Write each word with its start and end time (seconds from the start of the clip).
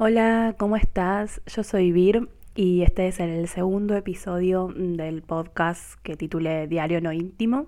Hola, 0.00 0.54
¿cómo 0.56 0.76
estás? 0.76 1.42
Yo 1.46 1.64
soy 1.64 1.90
Vir 1.90 2.28
y 2.54 2.82
este 2.82 3.08
es 3.08 3.18
el 3.18 3.48
segundo 3.48 3.96
episodio 3.96 4.72
del 4.72 5.22
podcast 5.22 6.00
que 6.04 6.14
titulé 6.14 6.68
Diario 6.68 7.00
No 7.00 7.12
Íntimo, 7.12 7.66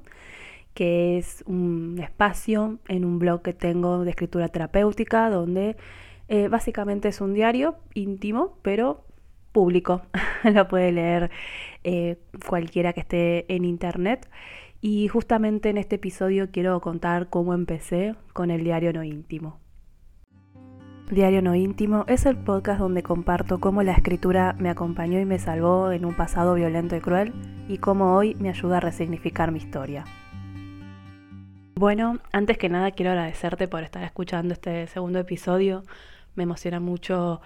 que 0.73 1.19
es 1.19 1.43
un 1.49 1.99
espacio 2.01 2.79
en 2.87 3.05
un 3.05 3.19
blog 3.19 3.43
que 3.43 3.53
tengo 3.53 4.05
de 4.05 4.11
escritura 4.11 4.47
terapéutica 4.47 5.29
donde 5.29 5.77
eh, 6.29 6.47
básicamente 6.47 7.09
es 7.09 7.21
un 7.21 7.35
diario 7.35 7.75
íntimo, 7.95 8.57
pero 8.63 9.05
público. 9.51 10.03
Lo 10.45 10.69
puede 10.69 10.93
leer 10.93 11.33
eh, 11.83 12.17
cualquiera 12.47 12.93
que 12.93 13.01
esté 13.01 13.53
en 13.53 13.65
internet. 13.65 14.31
Y 14.81 15.09
justamente 15.09 15.69
en 15.71 15.79
este 15.79 15.97
episodio 15.97 16.53
quiero 16.53 16.81
contar 16.81 17.29
cómo 17.29 17.55
empecé 17.55 18.15
con 18.33 18.53
el 18.53 18.63
diario 18.63 18.93
no 18.93 19.03
íntimo. 19.03 19.59
Diario 21.11 21.43
No 21.43 21.57
Íntimo 21.57 22.05
es 22.07 22.25
el 22.25 22.37
podcast 22.37 22.79
donde 22.79 23.03
comparto 23.03 23.59
cómo 23.59 23.83
la 23.83 23.91
escritura 23.91 24.55
me 24.61 24.71
acompañó 24.71 25.19
y 25.19 25.25
me 25.25 25.41
salvó 25.41 25.91
en 25.91 26.05
un 26.05 26.15
pasado 26.15 26.55
violento 26.55 26.95
y 26.95 27.01
cruel 27.01 27.33
y 27.69 27.79
cómo 27.79 28.15
hoy 28.15 28.37
me 28.37 28.49
ayuda 28.49 28.77
a 28.77 28.81
resignificar 28.81 29.51
mi 29.51 29.59
historia. 29.59 30.05
Bueno, 31.75 32.21
antes 32.31 32.59
que 32.59 32.69
nada 32.69 32.93
quiero 32.93 33.11
agradecerte 33.11 33.67
por 33.67 33.83
estar 33.83 34.05
escuchando 34.05 34.55
este 34.55 34.87
segundo 34.87 35.19
episodio. 35.19 35.83
Me 36.37 36.45
emociona 36.45 36.79
mucho, 36.79 37.41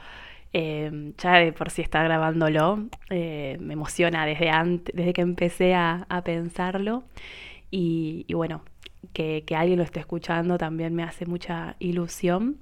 eh, 0.52 1.14
ya 1.16 1.36
de 1.36 1.54
por 1.54 1.70
si 1.70 1.80
está 1.80 2.02
grabándolo, 2.02 2.84
eh, 3.08 3.56
me 3.60 3.72
emociona 3.72 4.26
desde, 4.26 4.50
antes, 4.50 4.94
desde 4.94 5.14
que 5.14 5.22
empecé 5.22 5.74
a, 5.74 6.06
pensarlo. 6.22 7.04
Y, 7.70 8.26
bueno, 8.34 8.62
que, 9.14 9.42
que 9.46 9.56
alguien 9.56 9.78
lo 9.78 9.84
esté 9.84 10.00
escuchando 10.00 10.58
también 10.58 10.94
me 10.94 11.02
hace 11.02 11.24
mucha 11.24 11.76
ilusión. 11.78 12.58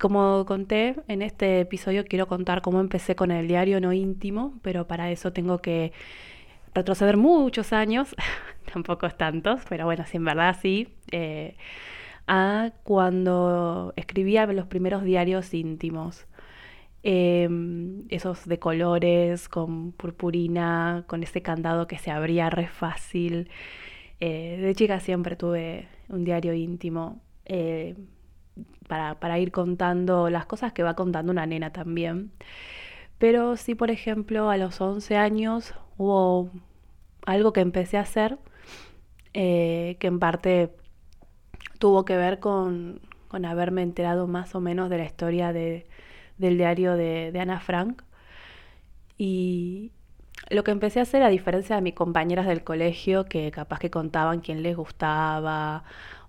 Como 0.00 0.46
conté 0.46 0.96
en 1.08 1.20
este 1.20 1.60
episodio, 1.60 2.06
quiero 2.06 2.26
contar 2.26 2.62
cómo 2.62 2.80
empecé 2.80 3.14
con 3.14 3.30
el 3.30 3.46
diario 3.46 3.82
no 3.82 3.92
íntimo, 3.92 4.58
pero 4.62 4.86
para 4.86 5.10
eso 5.10 5.34
tengo 5.34 5.58
que 5.58 5.92
retroceder 6.74 7.18
muchos 7.18 7.74
años, 7.74 8.16
tampoco 8.72 9.06
es 9.06 9.14
tantos, 9.18 9.60
pero 9.68 9.84
bueno, 9.84 10.06
sí, 10.06 10.16
en 10.16 10.24
verdad 10.24 10.56
sí, 10.58 10.88
eh, 11.12 11.54
a 12.26 12.72
cuando 12.82 13.92
escribía 13.96 14.46
los 14.46 14.66
primeros 14.68 15.04
diarios 15.04 15.52
íntimos. 15.52 16.26
Em, 17.02 18.04
esos 18.08 18.46
de 18.46 18.58
colores, 18.58 19.50
con 19.50 19.92
purpurina, 19.92 21.04
con 21.08 21.22
ese 21.22 21.42
candado 21.42 21.86
que 21.86 21.98
se 21.98 22.10
abría 22.10 22.48
re 22.48 22.68
fácil. 22.68 23.50
Eh, 24.20 24.58
de 24.62 24.74
chica 24.74 25.00
siempre 25.00 25.36
tuve 25.36 25.88
un 26.08 26.24
diario 26.24 26.54
íntimo. 26.54 27.20
Eh, 27.46 27.96
para, 28.88 29.38
ir 29.38 29.52
contando 29.52 30.30
las 30.30 30.46
cosas 30.46 30.72
que 30.72 30.82
va 30.82 30.94
contando 30.94 31.32
una 31.32 31.46
nena 31.46 31.72
también. 31.72 32.32
Pero 33.18 33.56
sí, 33.56 33.74
por 33.74 33.90
ejemplo, 33.90 34.50
a 34.50 34.56
los 34.56 34.80
11 34.80 35.16
años 35.16 35.74
hubo 35.98 36.50
algo 37.26 37.52
que 37.52 37.60
empecé 37.60 37.98
a 37.98 38.02
hacer 38.02 38.38
eh, 39.34 39.96
que 40.00 40.06
en 40.08 40.18
parte 40.18 40.74
tuvo 41.78 42.04
que 42.04 42.16
ver 42.16 42.40
con, 42.40 43.00
haberme 43.44 43.82
enterado 43.82 44.26
más 44.26 44.54
o 44.54 44.60
menos 44.60 44.90
de 44.90 44.98
la 44.98 45.04
historia 45.04 45.52
de, 45.52 45.86
del 46.38 46.58
diario 46.58 46.96
de, 46.96 47.32
de 47.32 47.40
Ana 47.40 47.60
Frank. 47.60 48.02
Y 49.18 49.92
lo 50.48 50.64
que 50.64 50.70
empecé 50.72 51.00
a 51.00 51.02
hacer, 51.02 51.22
a 51.22 51.28
diferencia 51.28 51.76
de 51.76 51.82
mis 51.82 51.94
compañeras 51.94 52.46
del 52.46 52.64
colegio, 52.64 53.26
que 53.26 53.50
capaz 53.50 53.78
que 53.78 53.90
contaban 53.90 54.40
quién 54.40 54.62
les 54.62 54.76
gustaba 54.76 55.84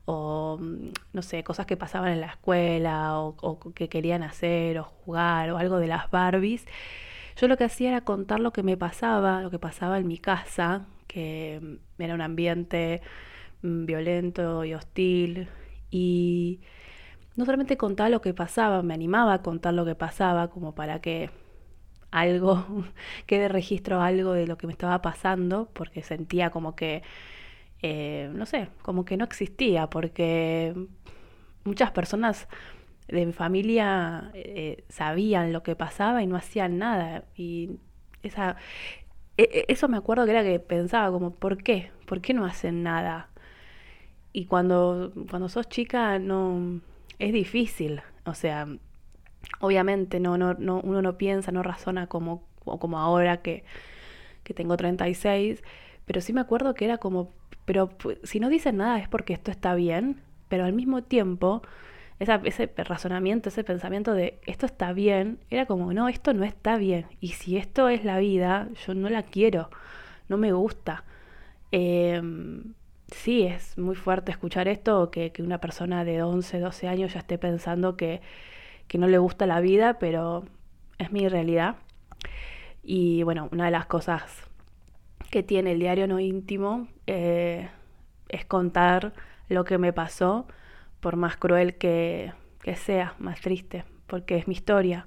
o 0.06 0.58
mm, 0.60 0.90
no 1.14 1.22
sé, 1.22 1.44
cosas 1.44 1.66
que 1.66 1.78
pasaban 1.78 2.12
en 2.14 2.22
la 2.22 2.28
escuela 2.28 3.20
o, 3.20 3.60
que 3.74 3.90
querían 3.90 4.24
hacer 4.24 4.80
o 4.80 4.84
jugar 4.84 5.52
o 5.52 5.58
algo 5.58 5.80
de 5.80 5.88
las 5.88 6.10
Barbies. 6.12 6.66
Yo 7.38 7.48
lo 7.48 7.58
que 7.58 7.64
hacía 7.66 7.90
era 7.90 8.02
contar 8.02 8.40
lo 8.40 8.52
que 8.54 8.64
me 8.64 8.78
pasaba, 8.78 9.42
lo 9.42 9.52
que 9.52 9.60
pasaba 9.60 9.98
en 10.00 10.08
mi 10.08 10.18
casa, 10.18 10.86
que 11.08 11.60
mm, 11.98 12.02
era 12.02 12.14
un 12.16 12.22
ambiente 12.22 13.02
mm, 13.64 13.86
violento 13.86 14.66
y 14.66 14.74
hostil 14.74 15.50
y 15.92 16.62
no 17.36 17.46
solamente 17.46 17.78
contaba 17.78 18.10
lo 18.10 18.22
que 18.22 18.34
pasaba, 18.34 18.84
me 18.84 18.94
animaba 18.94 19.34
a 19.36 19.42
contar 19.42 19.74
lo 19.74 19.86
que 19.86 19.96
pasaba 19.96 20.50
como 20.50 20.76
para 20.76 21.02
que 21.02 21.30
algo 22.12 22.66
quede 23.26 23.48
registro 23.48 24.02
algo 24.02 24.34
de 24.34 24.48
lo 24.48 24.58
que 24.58 24.68
me 24.68 24.74
estaba 24.74 25.02
pasando, 25.02 25.70
porque 25.74 26.04
sentía 26.04 26.50
como 26.52 26.76
que 26.76 27.04
eh, 27.82 28.30
no 28.34 28.46
sé, 28.46 28.70
como 28.82 29.06
que 29.06 29.18
no 29.18 29.26
existía, 29.26 29.88
porque 29.90 30.76
muchas 31.64 31.92
personas 31.92 32.48
de 33.08 33.26
mi 33.26 33.34
familia 33.34 34.32
eh, 34.34 34.84
sabían 34.90 35.52
lo 35.54 35.64
que 35.64 35.76
pasaba 35.76 36.24
y 36.24 36.28
no 36.28 36.36
hacían 36.36 36.78
nada. 36.78 37.26
Y 37.36 37.72
esa, 38.24 38.56
e, 39.38 39.44
e, 39.44 39.66
eso 39.68 39.88
me 39.88 39.98
acuerdo 39.98 40.26
que 40.26 40.32
era 40.32 40.44
que 40.44 40.60
pensaba 40.60 41.12
como, 41.12 41.32
¿por 41.36 41.62
qué? 41.64 41.92
¿Por 42.06 42.22
qué 42.22 42.34
no 42.34 42.46
hacen 42.46 42.84
nada? 42.84 43.30
Y 44.34 44.46
cuando, 44.46 45.12
cuando 45.30 45.50
sos 45.50 45.68
chica 45.70 46.20
no 46.20 46.82
es 47.20 47.34
difícil, 47.34 48.02
o 48.26 48.34
sea, 48.34 48.68
obviamente 49.60 50.20
no, 50.20 50.38
no, 50.38 50.54
no, 50.54 50.82
uno 50.82 51.02
no 51.02 51.18
piensa, 51.18 51.52
no 51.52 51.64
razona 51.64 52.08
como, 52.08 52.48
como 52.64 53.00
ahora 53.00 53.42
que, 53.42 53.64
que 54.44 54.54
tengo 54.54 54.78
36, 54.78 55.64
pero 56.06 56.22
sí 56.22 56.34
me 56.34 56.42
acuerdo 56.42 56.74
que 56.74 56.86
era 56.86 56.98
como, 56.98 57.34
pero 57.66 57.90
si 58.24 58.40
no 58.40 58.50
dicen 58.50 58.78
nada 58.78 59.00
es 59.00 59.08
porque 59.08 59.34
esto 59.34 59.52
está 59.52 59.76
bien, 59.76 60.22
pero 60.50 60.66
al 60.66 60.74
mismo 60.74 61.04
tiempo 61.04 61.62
ese 62.22 62.72
razonamiento, 62.78 63.50
ese 63.50 63.64
pensamiento 63.64 64.14
de 64.14 64.40
esto 64.46 64.66
está 64.68 64.94
bien, 64.94 65.40
era 65.50 65.66
como, 65.66 65.92
no, 65.94 66.08
esto 66.08 66.34
no 66.34 66.44
está 66.44 66.78
bien. 66.78 67.08
Y 67.20 67.30
si 67.30 67.58
esto 67.58 67.90
es 67.90 68.06
la 68.06 68.20
vida, 68.20 68.70
yo 68.86 68.94
no 68.94 69.10
la 69.10 69.24
quiero, 69.24 69.70
no 70.30 70.38
me 70.38 70.54
gusta. 70.54 71.04
Em, 71.72 72.74
sí, 73.08 73.44
es 73.44 73.78
muy 73.78 73.96
fuerte 73.96 74.32
escuchar 74.32 74.68
esto, 74.68 75.10
que, 75.10 75.32
que, 75.32 75.42
una 75.42 75.60
persona 75.60 76.04
de 76.06 76.22
11, 76.22 76.60
12 76.60 76.88
años 76.88 77.14
ya 77.14 77.20
esté 77.20 77.38
pensando 77.40 77.98
que, 77.98 78.22
que 78.88 78.98
no 78.98 79.08
le 79.08 79.18
gusta 79.18 79.48
la 79.48 79.60
vida, 79.62 79.98
pero 80.00 80.46
es 81.00 81.12
mi 81.12 81.28
realidad. 81.28 81.78
Y 82.84 83.24
bueno, 83.24 83.50
una 83.52 83.66
de 83.66 83.72
las 83.72 83.88
cosas 83.88 84.24
que 85.32 85.44
tiene 85.44 85.72
el 85.72 85.80
diario 85.80 86.08
no 86.08 86.20
íntimo 86.20 86.88
eh, 87.08 87.70
es 88.30 88.46
contar 88.46 89.14
lo 89.50 89.64
que 89.64 89.78
me 89.78 89.94
pasó, 89.94 90.46
por 91.00 91.16
más 91.16 91.38
cruel 91.38 91.78
que, 91.78 92.34
sea, 92.76 93.16
más 93.18 93.42
triste, 93.42 93.86
porque 94.08 94.36
es 94.36 94.48
mi 94.48 94.54
historia. 94.54 95.06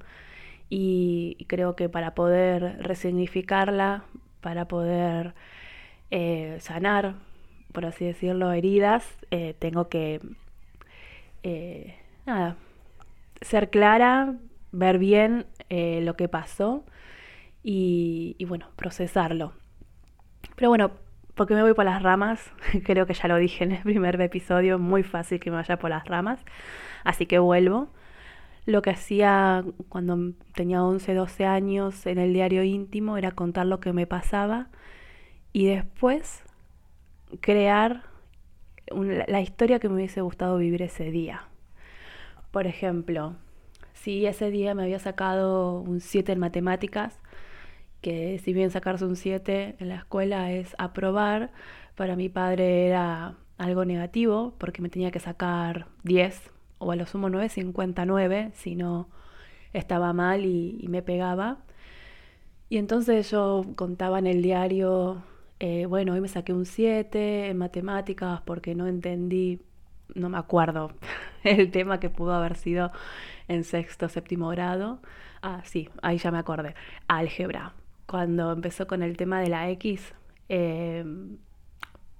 Y, 0.70 1.36
creo 1.48 1.76
que 1.76 1.88
para 1.88 2.14
poder 2.14 2.78
resignificarla, 2.82 4.04
para 4.40 4.66
poder 4.66 5.34
eh, 6.10 6.56
sanar, 6.60 7.16
por 7.72 7.86
así 7.86 8.04
decirlo, 8.04 8.52
heridas, 8.52 9.06
eh, 9.30 9.54
tengo 9.58 9.88
que 9.88 10.20
nada, 12.26 12.56
ser 13.42 13.68
clara, 13.68 14.34
ver 14.72 14.98
bien 14.98 15.46
lo 15.68 16.16
que 16.16 16.28
pasó 16.28 16.84
y, 17.62 18.36
y 18.38 18.44
bueno, 18.46 18.68
procesarlo. 18.76 19.52
Pero 20.56 20.68
bueno, 20.70 20.92
porque 21.34 21.54
me 21.54 21.62
voy 21.62 21.74
por 21.74 21.84
las 21.84 22.02
ramas, 22.02 22.40
creo 22.84 23.06
que 23.06 23.14
ya 23.14 23.28
lo 23.28 23.36
dije 23.36 23.64
en 23.64 23.72
el 23.72 23.82
primer 23.82 24.20
episodio, 24.20 24.78
muy 24.78 25.02
fácil 25.02 25.40
que 25.40 25.50
me 25.50 25.56
vaya 25.56 25.78
por 25.78 25.90
las 25.90 26.06
ramas, 26.06 26.40
así 27.04 27.26
que 27.26 27.38
vuelvo. 27.38 27.88
Lo 28.66 28.80
que 28.80 28.90
hacía 28.90 29.62
cuando 29.90 30.32
tenía 30.54 30.82
11, 30.82 31.12
12 31.12 31.44
años 31.44 32.06
en 32.06 32.18
el 32.18 32.32
diario 32.32 32.62
íntimo 32.62 33.18
era 33.18 33.32
contar 33.32 33.66
lo 33.66 33.78
que 33.78 33.92
me 33.92 34.06
pasaba 34.06 34.68
y 35.52 35.66
después 35.66 36.42
crear 37.40 38.04
la 39.28 39.40
historia 39.40 39.80
que 39.80 39.88
me 39.88 39.96
hubiese 39.96 40.22
gustado 40.22 40.56
vivir 40.56 40.80
ese 40.80 41.10
día. 41.10 41.48
Por 42.52 42.66
ejemplo, 42.66 43.34
si 43.92 44.26
ese 44.26 44.50
día 44.50 44.74
me 44.74 44.84
había 44.84 44.98
sacado 44.98 45.80
un 45.80 46.00
7 46.00 46.32
en 46.32 46.38
matemáticas, 46.38 47.18
que 48.04 48.38
si 48.44 48.52
bien 48.52 48.70
sacarse 48.70 49.06
un 49.06 49.16
7 49.16 49.76
en 49.78 49.88
la 49.88 49.94
escuela 49.96 50.52
es 50.52 50.76
aprobar, 50.76 51.52
para 51.94 52.16
mi 52.16 52.28
padre 52.28 52.86
era 52.86 53.34
algo 53.56 53.86
negativo 53.86 54.52
porque 54.58 54.82
me 54.82 54.90
tenía 54.90 55.10
que 55.10 55.20
sacar 55.20 55.86
10 56.02 56.50
o 56.76 56.92
a 56.92 56.96
lo 56.96 57.06
sumo 57.06 57.30
9,59 57.30 58.52
si 58.52 58.74
no 58.76 59.08
estaba 59.72 60.12
mal 60.12 60.44
y, 60.44 60.84
me 60.88 61.00
pegaba. 61.00 61.60
Y 62.68 62.76
entonces 62.76 63.30
yo 63.30 63.64
contaba 63.74 64.18
en 64.18 64.26
el 64.26 64.42
diario, 64.42 65.22
eh, 65.58 65.86
bueno, 65.86 66.12
hoy 66.12 66.20
me 66.20 66.28
saqué 66.28 66.52
un 66.52 66.66
7 66.66 67.48
en 67.48 67.56
matemáticas 67.56 68.42
porque 68.42 68.74
no 68.74 68.86
entendí, 68.86 69.62
no 70.14 70.28
me 70.28 70.36
acuerdo 70.36 70.92
el 71.44 71.70
tema 71.70 72.00
que 72.00 72.10
pudo 72.10 72.34
haber 72.34 72.56
sido 72.56 72.92
en 73.48 73.64
sexto, 73.64 74.10
séptimo 74.10 74.50
grado. 74.50 75.00
Ah, 75.40 75.62
sí, 75.64 75.88
ahí 76.02 76.18
ya 76.18 76.30
me 76.30 76.38
acordé. 76.38 76.74
Álgebra 77.08 77.72
cuando 78.06 78.52
empezó 78.52 78.86
con 78.86 79.02
el 79.02 79.16
tema 79.16 79.40
de 79.40 79.48
la 79.48 79.68
X, 79.70 80.14
em, 80.48 81.38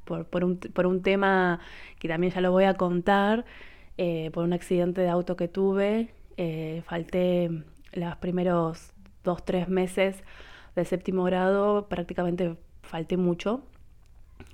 por, 0.05 0.45
un, 0.45 1.03
tema 1.03 1.61
que 1.99 2.09
también 2.09 2.33
ya 2.33 2.41
lo 2.41 2.53
voy 2.53 2.65
a 2.65 2.75
contar, 2.75 3.45
eh, 3.97 4.31
por 4.33 4.45
un 4.45 4.53
accidente 4.53 5.01
de 5.01 5.09
auto 5.09 5.37
que 5.37 5.49
tuve 5.49 6.11
Eh, 6.37 6.83
falté 6.87 7.49
los 7.93 8.17
primeros 8.17 8.93
dos, 9.23 9.45
tres 9.45 9.69
meses 9.69 10.25
del 10.75 10.87
séptimo 10.87 11.25
grado, 11.25 11.87
prácticamente 11.89 12.57
falté 12.83 13.17
mucho 13.17 13.63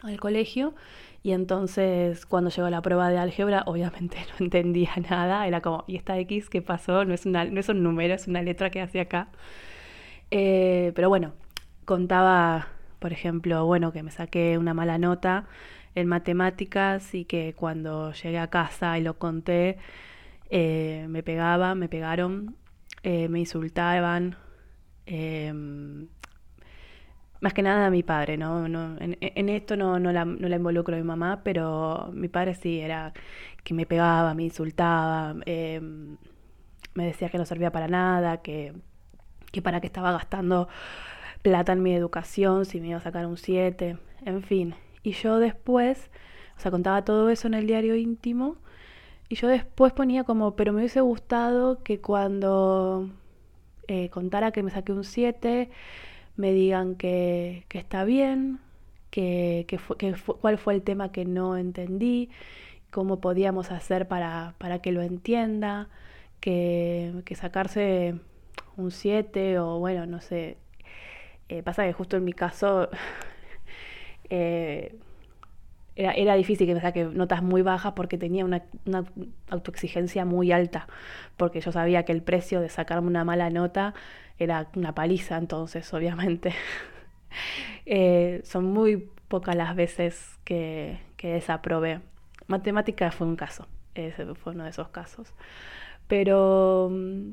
al 0.03 0.21
colegio 0.21 0.75
y 1.23 1.33
entonces 1.33 2.27
cuando 2.27 2.51
llegó 2.51 2.69
la 2.71 2.83
prueba 2.83 3.09
de 3.11 3.19
álgebra 3.19 3.63
obviamente 3.67 4.19
no 4.39 4.45
entendía 4.47 4.93
nada, 5.09 5.47
era 5.47 5.61
como, 5.63 5.85
¿y 5.87 5.97
esta 5.97 6.19
X 6.19 6.51
qué 6.51 6.63
pasó? 6.63 7.05
No 7.05 7.15
es, 7.15 7.27
una, 7.27 7.45
no 7.47 7.61
es 7.61 7.69
un 7.69 7.83
número, 7.83 8.15
es 8.15 8.27
una 8.29 8.43
letra 8.43 8.71
que 8.71 8.81
hace 8.81 9.01
acá. 9.01 9.29
Eh, 10.31 10.93
pero 10.95 11.09
bueno, 11.09 11.35
contaba, 11.85 12.69
por 12.99 13.13
ejemplo, 13.13 13.67
bueno, 13.67 13.93
que 13.93 14.03
me 14.03 14.11
saqué 14.11 14.59
una 14.59 14.75
mala 14.75 14.99
nota 14.99 15.47
en 15.95 16.07
matemáticas 16.09 17.15
y 17.15 17.25
que 17.25 17.55
cuando 17.55 18.13
llegué 18.13 18.39
a 18.39 18.49
casa 18.49 18.99
y 18.99 19.03
lo 19.03 19.19
conté, 19.19 19.79
eh, 20.51 21.07
me 21.09 21.23
pegaban, 21.23 21.79
me 21.79 21.89
pegaron, 21.89 22.57
eh, 23.03 23.29
me 23.29 23.41
insultaban. 23.41 24.37
Em, 25.07 26.09
más 27.41 27.55
que 27.55 27.63
nada 27.63 27.87
a 27.87 27.91
mi 27.91 28.03
padre, 28.03 28.37
¿no? 28.37 28.67
en, 28.67 29.49
esto 29.49 29.77
no, 29.77 29.99
no, 29.99 30.13
la, 30.13 30.25
no 30.25 30.49
la 30.49 30.57
involucro 30.57 30.95
a 30.95 30.99
mi 30.99 31.05
mamá, 31.05 31.41
pero 31.43 32.11
mi 32.13 32.29
padre 32.29 32.55
sí, 32.55 32.81
era 32.81 33.13
que 33.65 33.75
me 33.75 33.87
pegaba, 33.87 34.35
me 34.35 34.45
insultaba, 34.45 35.35
em, 35.47 36.17
me 36.95 37.07
decía 37.07 37.31
que 37.31 37.39
no 37.39 37.47
servía 37.47 37.73
para 37.73 37.89
nada, 37.89 38.43
que, 38.43 38.75
que 39.51 39.63
para 39.63 39.81
qué 39.81 39.87
estaba 39.87 40.13
gastando 40.13 40.69
plata 41.43 41.73
en 41.73 41.83
mi 41.83 41.95
educación 41.95 42.65
si 42.65 42.81
me 42.81 42.89
iba 42.89 42.99
a 42.99 43.03
sacar 43.03 43.27
un 43.27 43.37
7, 43.37 43.97
en 44.25 44.43
fin. 44.43 44.75
Y 45.03 45.13
yo 45.13 45.39
después, 45.39 46.11
o 46.57 46.61
sea, 46.61 46.71
contaba 46.71 47.05
todo 47.05 47.31
eso 47.31 47.49
en 47.49 47.55
el 47.55 47.67
diario 47.67 47.97
íntimo, 47.97 48.57
y 49.29 49.37
yo 49.37 49.49
después 49.49 49.93
ponía 49.93 50.25
como, 50.25 50.57
pero 50.57 50.73
me 50.73 50.81
hubiese 50.81 51.01
gustado 51.01 51.83
que 51.85 52.01
cuando 52.01 53.09
eh, 53.87 54.09
contara 54.11 54.51
que 54.51 54.63
me 54.63 54.71
saqué 54.71 54.93
un 54.93 55.05
7, 55.05 55.71
me 56.37 56.53
digan 56.53 56.97
que, 56.97 57.65
está 57.71 58.05
bien, 58.05 58.59
que, 59.11 59.67
cuál 60.41 60.59
fue 60.59 60.75
el 60.75 60.83
tema 60.83 61.13
que 61.13 61.25
no 61.25 61.57
entendí, 61.57 62.31
cómo 62.91 63.21
podíamos 63.21 63.71
hacer 63.71 64.09
para, 64.09 64.55
para 64.59 64.81
que 64.81 64.93
lo 64.93 65.03
entienda, 65.03 65.89
que, 66.41 67.23
sacarse 67.37 68.17
un 68.77 68.91
7 68.91 69.59
o 69.59 69.79
bueno, 69.79 70.07
no 70.07 70.21
sé. 70.21 70.57
Eh, 71.49 71.63
pasa 71.63 71.85
que 71.85 71.93
justo 71.93 72.17
en 72.17 72.25
mi 72.25 72.33
caso 72.33 72.89
eh, 74.31 74.97
era, 75.97 76.13
era, 76.13 76.35
difícil 76.35 76.67
que 76.67 76.75
me 76.75 76.81
saque 76.81 77.05
notas 77.05 77.43
muy 77.43 77.63
bajas 77.63 77.93
porque 77.95 78.17
tenía 78.19 78.45
una, 78.45 78.63
una, 78.87 79.05
autoexigencia 79.51 80.25
muy 80.25 80.53
alta, 80.53 80.87
porque 81.37 81.61
yo 81.61 81.73
sabía 81.73 82.05
que 82.05 82.13
el 82.13 82.23
precio 82.23 82.61
de 82.61 82.69
sacarme 82.69 83.09
una 83.09 83.25
mala 83.25 83.51
nota 83.51 83.95
era 84.39 84.69
una 84.77 84.95
paliza 84.95 85.37
entonces, 85.37 85.93
obviamente. 85.95 86.53
Eh, 87.87 88.41
son 88.45 88.67
muy 88.67 89.09
pocas 89.29 89.57
las 89.57 89.75
veces 89.75 90.39
que, 90.45 91.01
que 91.17 91.33
desaprobé. 91.33 92.01
Matemática 92.47 93.11
fue 93.11 93.27
un 93.27 93.37
caso, 93.37 93.67
ese 93.95 94.35
fue 94.35 94.53
uno 94.53 94.65
de 94.65 94.71
esos 94.71 94.89
casos. 94.89 95.33
Pero 96.09 96.89
mm, 96.91 97.31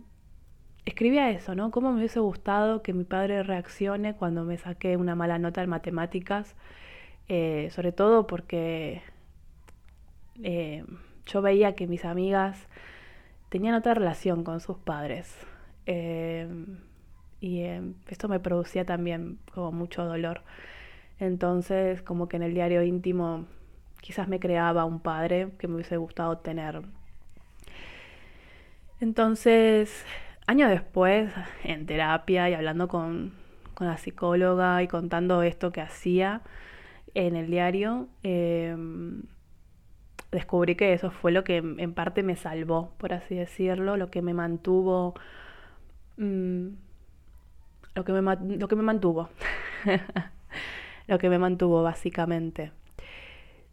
escribía 0.89 1.29
eso, 1.29 1.53
¿no? 1.55 1.71
¿Cómo 1.71 1.91
me 1.91 1.99
hubiese 1.99 2.19
gustado 2.19 2.81
que 2.81 2.93
mi 2.93 3.03
padre 3.03 3.43
reaccione 3.43 4.15
cuando 4.15 4.43
me 4.43 4.57
saqué 4.57 4.97
una 4.97 5.15
mala 5.15 5.37
nota 5.37 5.61
en 5.61 5.69
matemáticas? 5.69 6.55
Eh, 7.27 7.69
sobre 7.71 7.91
todo 7.91 8.25
porque 8.25 9.01
eh, 10.43 10.85
yo 11.25 11.41
veía 11.41 11.75
que 11.75 11.87
mis 11.87 12.05
amigas 12.05 12.67
tenían 13.49 13.75
otra 13.75 13.93
relación 13.93 14.43
con 14.43 14.61
sus 14.61 14.77
padres. 14.77 15.35
Y 17.39 17.61
eh, 17.61 17.81
esto 18.07 18.27
me 18.27 18.39
producía 18.39 18.85
también 18.85 19.39
como 19.53 19.71
mucho 19.71 20.05
dolor. 20.05 20.41
Entonces, 21.19 22.01
como 22.01 22.27
que 22.27 22.37
en 22.37 22.43
el 22.43 22.53
diario 22.53 22.83
íntimo 22.83 23.45
quizás 24.01 24.27
me 24.27 24.39
creaba 24.39 24.85
un 24.85 24.99
padre 24.99 25.49
que 25.59 25.67
me 25.67 25.75
hubiese 25.75 25.97
gustado 25.97 26.37
tener. 26.37 26.81
Entonces, 28.99 30.05
años 30.47 30.69
después, 30.69 31.31
en 31.63 31.85
terapia 31.85 32.49
y 32.49 32.53
hablando 32.53 32.87
con, 32.87 33.33
con 33.73 33.87
la 33.87 33.97
psicóloga 33.97 34.81
y 34.81 34.87
contando 34.87 35.43
esto 35.43 35.71
que 35.71 35.81
hacía 35.81 36.41
en 37.13 37.35
el 37.35 37.51
diario, 37.51 38.07
em, 38.23 39.23
descubrí 40.31 40.75
que 40.75 40.93
eso 40.93 41.11
fue 41.11 41.31
lo 41.31 41.43
que 41.43 41.57
en 41.57 41.93
parte 41.93 42.23
me 42.23 42.35
salvó, 42.35 42.93
por 42.97 43.13
así 43.13 43.35
decirlo, 43.35 43.97
lo 43.97 44.09
que 44.09 44.21
me 44.21 44.33
mantuvo... 44.33 45.13
Mm, 46.17 46.67
me, 47.95 48.37
lo 48.57 48.67
que 48.67 48.75
me 48.75 48.83
mantuvo. 48.83 49.29
lo 51.07 51.17
que 51.19 51.29
me 51.29 51.39
mantuvo 51.39 51.83
básicamente. 51.83 52.71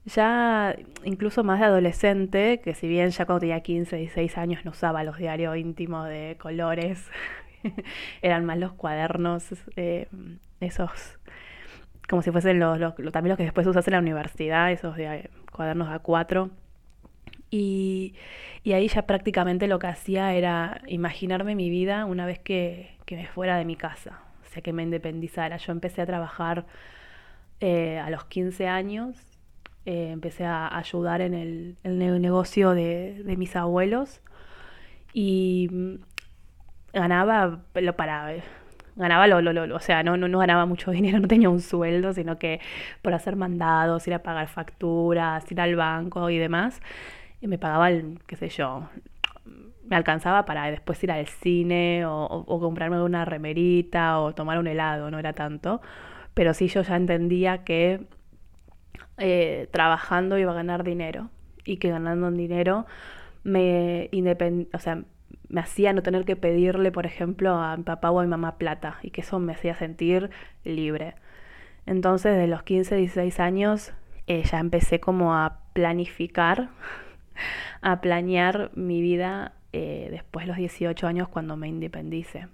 Ya 0.06 0.76
incluso 1.04 1.44
más 1.44 1.60
de 1.60 1.66
adolescente, 1.66 2.60
que 2.62 2.74
si 2.74 2.88
bien 2.88 3.10
ya 3.10 3.24
cuando 3.24 3.40
tenía 3.40 3.60
15, 3.60 3.96
16 3.96 4.36
años 4.36 4.64
no 4.64 4.72
usaba 4.72 5.02
los 5.02 5.16
diarios 5.16 5.56
íntimos 5.56 6.08
de 6.08 6.36
colores, 6.38 7.08
eran 8.22 8.44
más 8.44 8.58
los 8.58 8.72
cuadernos, 8.72 9.46
eh, 9.76 10.08
esos, 10.60 11.18
como 12.08 12.20
si 12.22 12.30
fuesen 12.30 12.58
los, 12.60 12.78
también 13.12 13.30
los 13.30 13.38
que 13.38 13.44
después 13.44 13.66
usas 13.66 13.86
en 13.88 13.92
la 13.92 13.98
universidad, 13.98 14.70
esos 14.72 14.96
de, 14.96 15.30
cuadernos 15.50 15.88
A4. 15.88 16.50
Y, 17.50 18.14
y, 18.64 18.72
ahí 18.72 18.88
ya 18.88 19.02
prácticamente 19.06 19.68
lo 19.68 19.78
que 19.78 19.86
hacía 19.86 20.34
era 20.34 20.80
imaginarme 20.88 21.54
mi 21.54 21.70
vida 21.70 22.04
una 22.04 22.26
vez 22.26 22.40
que, 22.40 22.96
que 23.06 23.16
me 23.16 23.26
fuera 23.26 23.56
de 23.56 23.64
mi 23.64 23.76
casa, 23.76 24.20
o 24.42 24.46
sea, 24.50 24.60
que 24.60 24.72
me 24.72 24.82
independizara. 24.82 25.56
Yo 25.56 25.72
empecé 25.72 26.02
a 26.02 26.06
trabajar 26.06 26.66
eh, 27.60 27.98
a 27.98 28.10
los 28.10 28.24
15 28.24 28.66
años, 28.66 29.16
eh, 29.86 30.10
empecé 30.10 30.44
a 30.44 30.76
ayudar 30.76 31.20
en 31.20 31.34
el, 31.34 31.76
negocio 32.20 32.70
de, 32.70 33.22
mis 33.36 33.54
abuelos 33.56 34.20
y 35.12 35.68
mm, 35.70 35.94
ganaba 36.92 37.62
lo 37.74 37.96
para 37.96 38.34
ganaba 38.96 39.26
lo, 39.26 39.40
lo, 39.40 39.52
lo, 39.52 39.74
o 39.74 39.80
sea, 39.80 40.02
no, 40.02 40.16
no, 40.16 40.28
no 40.28 40.38
ganaba 40.38 40.66
mucho 40.66 40.90
dinero, 40.92 41.18
no 41.20 41.28
tenía 41.28 41.50
un 41.50 41.60
sueldo, 41.60 42.12
sino 42.12 42.38
que 42.38 42.60
por 43.02 43.14
hacer 43.14 43.36
mandados, 43.36 44.06
ir 44.06 44.14
a 44.14 44.22
pagar 44.22 44.48
facturas, 44.48 45.50
ir 45.50 45.60
al 45.60 45.76
banco 45.76 46.30
y 46.30 46.38
demás, 46.38 46.80
y 47.40 47.48
me 47.48 47.58
pagaban, 47.58 48.20
qué 48.26 48.36
sé 48.36 48.48
yo, 48.48 48.88
me 49.86 49.96
alcanzaba 49.96 50.44
para 50.44 50.70
después 50.70 51.02
ir 51.04 51.10
al 51.10 51.26
cine 51.26 52.04
o, 52.06 52.46
comprarme 52.60 53.02
una 53.02 53.24
remerita 53.24 54.20
o 54.20 54.34
tomar 54.34 54.58
un 54.58 54.66
helado, 54.66 55.10
no 55.10 55.18
era 55.18 55.32
tanto. 55.32 55.80
Pero 56.34 56.54
sí 56.54 56.68
yo 56.68 56.82
ya 56.82 56.96
entendía 56.96 57.64
que 57.64 58.06
eh, 59.18 59.68
trabajando 59.70 60.38
iba 60.38 60.52
a 60.52 60.54
ganar 60.54 60.84
dinero 60.84 61.30
y 61.64 61.78
que 61.78 61.90
ganando 61.90 62.30
dinero 62.30 62.86
me 63.42 64.10
o 64.72 64.78
sea, 64.78 65.02
me 65.48 65.60
hacía 65.60 65.92
no 65.92 66.02
tener 66.02 66.24
que 66.24 66.36
pedirle, 66.36 66.90
por 66.90 67.06
ejemplo, 67.06 67.54
a 67.54 67.76
mi 67.76 67.84
papá 67.84 68.10
o 68.10 68.20
a 68.20 68.22
mi 68.22 68.28
mamá 68.28 68.56
plata 68.58 68.98
y 69.02 69.10
que 69.10 69.20
eso 69.20 69.38
me 69.38 69.52
hacía 69.52 69.74
sentir 69.74 70.30
libre. 70.64 71.14
Entonces, 71.86 72.36
de 72.36 72.46
los 72.46 72.62
15, 72.62 72.96
16 72.96 73.40
años, 73.40 73.92
eh, 74.26 74.42
ya 74.42 74.58
empecé 74.58 75.00
como 75.00 75.34
a 75.34 75.60
planificar, 75.74 76.70
a 77.82 78.00
planear 78.00 78.70
mi 78.74 79.02
vida 79.02 79.52
eh, 79.72 80.08
después 80.10 80.44
de 80.44 80.48
los 80.48 80.56
18 80.56 81.06
años 81.06 81.28
cuando 81.28 81.56
me 81.56 81.68
independice. 81.68 82.48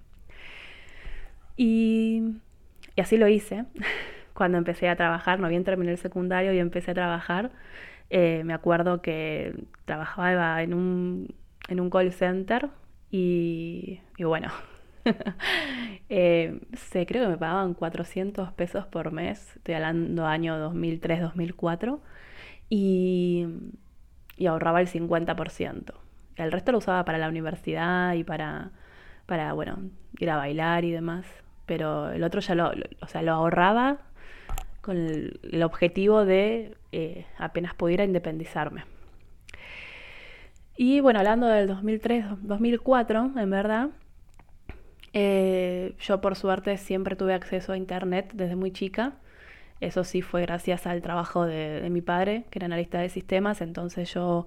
Y, 1.55 2.23
así 2.97 3.17
lo 3.17 3.27
hice. 3.27 3.65
Cuando 4.41 4.57
empecé 4.57 4.89
a 4.89 4.95
trabajar, 4.95 5.39
no 5.39 5.47
bien 5.49 5.63
terminé 5.63 5.91
el 5.91 5.99
secundario 5.99 6.51
y 6.51 6.57
empecé 6.57 6.89
a 6.89 6.93
trabajar, 6.95 7.51
eh, 8.09 8.41
me 8.43 8.55
acuerdo 8.55 8.99
que 9.03 9.53
trabajaba 9.85 10.63
en 10.63 10.73
un, 10.73 11.35
en 11.67 11.79
un 11.79 11.91
call 11.91 12.11
center 12.11 12.69
y, 13.11 13.99
bueno, 14.17 14.49
eh, 16.09 16.59
sé, 16.73 17.05
creo 17.05 17.25
que 17.25 17.29
me 17.29 17.37
pagaban 17.37 17.75
400 17.75 18.51
pesos 18.53 18.87
por 18.87 19.11
mes, 19.11 19.57
estoy 19.57 19.75
hablando 19.75 20.25
año 20.25 20.57
2003-2004, 20.73 21.99
y, 22.67 23.45
y 24.37 24.47
ahorraba 24.47 24.81
el 24.81 24.87
50%. 24.87 25.93
El 26.35 26.51
resto 26.51 26.71
lo 26.71 26.79
usaba 26.79 27.05
para 27.05 27.19
la 27.19 27.29
universidad 27.29 28.15
y 28.15 28.23
para, 28.23 28.71
para 29.27 29.53
bueno, 29.53 29.77
ir 30.17 30.31
a 30.31 30.37
bailar 30.37 30.83
y 30.83 30.89
demás. 30.89 31.27
Pero 31.67 32.09
el 32.09 32.23
otro 32.23 32.41
ya 32.41 32.55
lo, 32.55 32.71
o 33.01 33.07
sea, 33.07 33.21
lo 33.21 33.33
ahorraba 33.33 33.99
con 34.81 34.97
el, 34.97 35.63
objetivo 35.63 36.25
de 36.25 36.75
eh, 36.91 37.25
apenas 37.37 37.73
pudiera 37.73 38.03
independizarme. 38.03 38.83
Y 40.77 40.99
bueno, 40.99 41.19
hablando 41.19 41.47
del 41.47 41.67
2003, 41.67 42.25
2004, 42.41 43.31
en 43.37 43.49
verdad, 43.49 43.89
eh, 45.13 45.93
yo 45.99 46.21
por 46.21 46.35
suerte 46.35 46.77
siempre 46.77 47.15
tuve 47.15 47.33
acceso 47.33 47.73
a 47.73 47.77
Internet 47.77 48.31
desde 48.33 48.55
muy 48.55 48.71
chica. 48.71 49.13
Eso 49.81 50.03
sí 50.03 50.21
fue 50.21 50.41
gracias 50.41 50.85
al 50.87 51.01
trabajo 51.01 51.45
de, 51.45 51.87
mi 51.89 52.01
padre, 52.01 52.45
que 52.49 52.59
era 52.59 52.67
analista 52.67 52.99
de 52.99 53.09
sistemas. 53.09 53.61
Entonces 53.61 54.13
yo 54.13 54.45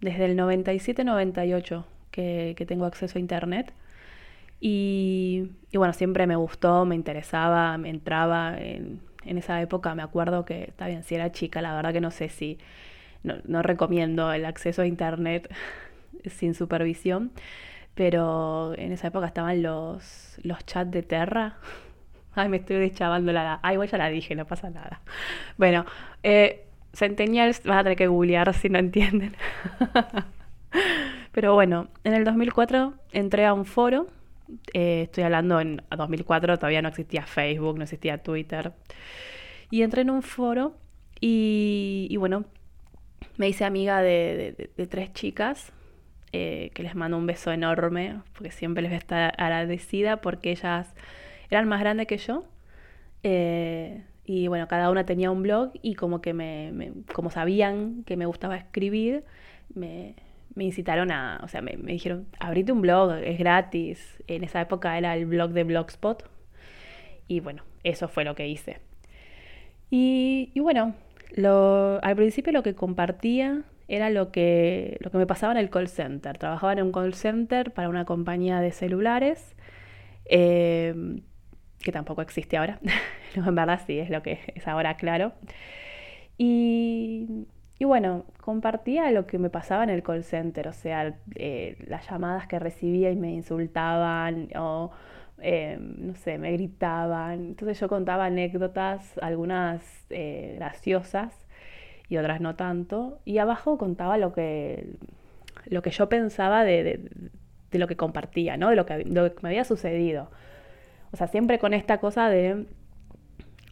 desde 0.00 0.26
el 0.26 0.38
97-98 0.38 1.84
que, 2.10 2.64
tengo 2.66 2.84
acceso 2.84 3.18
a 3.18 3.20
internet. 3.20 3.72
Y, 4.60 5.50
bueno, 5.74 5.92
siempre 5.92 6.26
me 6.26 6.36
gustó, 6.36 6.84
me 6.84 6.94
interesaba, 6.94 7.76
me 7.78 7.90
entraba 7.90 8.58
en, 8.58 9.00
en, 9.26 9.38
esa 9.38 9.60
época. 9.60 9.94
Me 9.94 10.02
acuerdo 10.02 10.44
que, 10.44 10.64
está 10.64 10.86
bien, 10.86 11.02
si 11.02 11.14
era 11.14 11.32
chica, 11.32 11.62
la 11.62 11.74
verdad 11.74 11.92
que 11.92 12.00
no 12.00 12.10
sé 12.10 12.28
si, 12.28 12.58
no, 13.22 13.62
recomiendo 13.62 14.32
el 14.32 14.44
acceso 14.44 14.82
a 14.82 14.86
internet 14.86 15.52
sin 16.26 16.54
supervisión, 16.54 17.32
pero 17.94 18.74
en 18.76 18.92
esa 18.92 19.08
época 19.08 19.26
estaban 19.26 19.62
los, 19.62 20.38
los 20.42 20.64
chats 20.66 20.90
de 20.90 21.02
Terra. 21.02 21.56
Ay, 22.34 22.48
me 22.48 22.58
estoy 22.58 22.76
deschavando 22.76 23.32
la... 23.32 23.60
Ay, 23.62 23.76
bueno, 23.76 23.90
ya 23.90 23.98
la 23.98 24.08
dije, 24.08 24.34
no 24.34 24.46
pasa 24.46 24.68
nada. 24.68 25.00
Bueno, 25.56 25.86
eh, 26.22 26.66
Centennials 26.92 27.62
vas 27.64 27.78
a 27.78 27.82
tener 27.82 27.96
que 27.96 28.06
googlear 28.08 28.52
si 28.54 28.68
no 28.68 28.78
entienden. 28.78 29.34
Pero 31.32 31.54
bueno, 31.54 31.88
en 32.04 32.14
el 32.14 32.24
2004 32.24 32.94
entré 33.12 33.44
a 33.44 33.52
un 33.52 33.66
foro. 33.66 34.06
Eh, 34.72 35.02
estoy 35.02 35.24
hablando 35.24 35.60
en 35.60 35.82
2004, 35.96 36.58
todavía 36.58 36.82
no 36.82 36.88
existía 36.88 37.26
Facebook, 37.26 37.76
no 37.76 37.84
existía 37.84 38.22
Twitter. 38.22 38.72
Y 39.70 39.82
entré 39.82 40.02
en 40.02 40.10
un 40.10 40.22
foro 40.22 40.76
y, 41.20 42.14
bueno, 42.18 42.44
me 43.36 43.48
hice 43.48 43.64
amiga 43.64 44.02
de 44.02 44.70
tres 44.88 45.12
chicas 45.12 45.72
eh, 46.38 46.70
que 46.74 46.82
les 46.82 46.94
mando 46.94 47.16
un 47.16 47.24
beso 47.24 47.50
enorme, 47.50 48.20
porque 48.34 48.50
siempre 48.50 48.82
les 48.82 48.90
voy 48.90 48.96
a 48.96 48.98
estar 48.98 49.34
agradecida 49.38 50.20
porque 50.20 50.50
ellas 50.50 50.94
eran 51.48 51.66
más 51.66 51.80
grandes 51.80 52.06
que 52.06 52.18
yo. 52.18 52.44
Eh, 53.22 54.04
y 54.26 54.46
bueno, 54.48 54.68
cada 54.68 54.90
una 54.90 55.06
tenía 55.06 55.30
un 55.30 55.42
blog 55.42 55.70
y 55.80 55.94
como 55.94 56.20
que 56.20 56.34
me, 56.34 56.92
como 57.14 57.30
sabían 57.30 58.04
que 58.04 58.18
me 58.18 58.26
gustaba 58.26 58.56
escribir, 58.56 59.24
me, 59.74 60.14
incitaron 60.64 61.12
a, 61.12 61.40
o 61.42 61.48
sea, 61.48 61.60
me, 61.60 61.76
dijeron, 61.76 62.26
abrite 62.40 62.72
un 62.72 62.80
blog, 62.80 63.12
es 63.22 63.38
gratis. 63.38 64.22
En 64.26 64.44
esa 64.44 64.60
época 64.60 64.96
era 64.96 65.14
el 65.14 65.26
blog 65.26 65.50
de 65.50 65.64
Blogspot. 65.64 66.28
Y 67.28 67.40
bueno, 67.40 67.62
eso 67.84 68.08
fue 68.08 68.24
lo 68.24 68.34
que 68.34 68.48
hice. 68.48 68.78
Y, 69.90 70.52
bueno, 70.60 70.94
al 72.02 72.16
principio 72.16 72.52
lo 72.52 72.62
que 72.62 72.74
compartía 72.74 73.62
era 73.88 74.10
lo 74.10 74.32
que, 74.32 74.96
lo 75.00 75.10
que 75.10 75.18
me 75.18 75.26
pasaba 75.26 75.52
en 75.52 75.58
el 75.58 75.70
call 75.70 75.88
center. 75.88 76.38
Trabajaba 76.38 76.72
en 76.72 76.82
un 76.82 76.92
call 76.92 77.14
center 77.14 77.72
para 77.72 77.88
una 77.88 78.04
compañía 78.04 78.60
de 78.60 78.72
celulares, 78.72 79.54
em, 80.24 81.22
que 81.80 81.92
tampoco 81.92 82.22
existe 82.22 82.56
ahora. 82.56 82.80
no, 83.36 83.48
en 83.48 83.54
verdad 83.54 83.80
sí, 83.86 83.98
es 83.98 84.10
lo 84.10 84.22
que 84.22 84.40
es 84.54 84.66
ahora, 84.66 84.96
claro. 84.96 85.32
Y, 86.38 87.46
y 87.78 87.84
bueno, 87.84 88.24
compartía 88.40 89.10
lo 89.10 89.26
que 89.26 89.38
me 89.38 89.50
pasaba 89.50 89.84
en 89.84 89.90
el 89.90 90.02
call 90.02 90.24
center, 90.24 90.68
o 90.68 90.72
sea, 90.72 91.14
eh, 91.34 91.76
las 91.86 92.08
llamadas 92.08 92.46
que 92.46 92.58
recibía 92.58 93.10
y 93.10 93.16
me 93.16 93.32
insultaban 93.32 94.48
o, 94.56 94.92
em, 95.38 96.06
no 96.08 96.14
sé, 96.14 96.38
me 96.38 96.52
gritaban. 96.52 97.40
Entonces 97.48 97.78
yo 97.78 97.88
contaba 97.88 98.26
anécdotas, 98.26 99.18
algunas 99.18 99.82
eh, 100.10 100.54
graciosas 100.56 101.34
y 102.08 102.16
otras 102.16 102.40
no 102.40 102.56
tanto. 102.56 103.20
Y 103.26 103.38
abajo 103.38 103.76
contaba 103.78 104.16
lo 104.18 104.32
que, 104.32 104.96
lo 105.66 105.82
que 105.82 105.90
yo 105.90 106.08
pensaba 106.08 106.64
de, 106.64 107.10
de, 107.70 107.78
lo 107.78 107.86
que 107.88 107.96
compartía, 107.96 108.56
¿no? 108.56 108.70
De 108.70 108.76
lo 108.76 108.86
que, 108.86 109.04
lo 109.04 109.34
que 109.34 109.42
me 109.42 109.50
había 109.50 109.64
sucedido. 109.64 110.30
O 111.12 111.16
sea, 111.16 111.28
siempre 111.28 111.58
con 111.58 111.74
esta 111.74 111.98
cosa 111.98 112.28
de, 112.30 112.66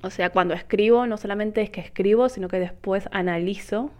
o 0.04 0.10
sea, 0.10 0.30
cuando 0.30 0.54
escribo, 0.54 1.06
no 1.06 1.16
solamente 1.16 1.62
es 1.62 1.70
que 1.70 1.80
escribo, 1.80 2.28
sino 2.28 2.48
que 2.48 2.60
después 2.60 3.08
analizo 3.12 3.90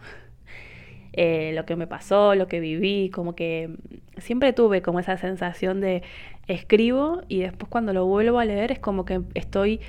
eh, 1.12 1.52
lo 1.54 1.64
que 1.64 1.76
me 1.76 1.87
pasó, 1.87 2.34
lo 2.34 2.46
que 2.46 2.61
viví, 2.61 3.11
como 3.11 3.34
que 3.34 3.70
siempre 4.18 4.52
tuve 4.52 4.82
como 4.82 5.00
esa 5.00 5.16
sensación 5.16 5.80
de 5.80 6.02
escribo 6.46 7.23
y 7.28 7.40
después 7.40 7.68
cuando 7.68 7.92
lo 7.92 8.06
vuelvo 8.06 8.38
a 8.38 8.44
leer 8.44 8.73
es 8.73 8.78
como 8.78 9.04
que 9.04 9.23
estoy 9.34 9.80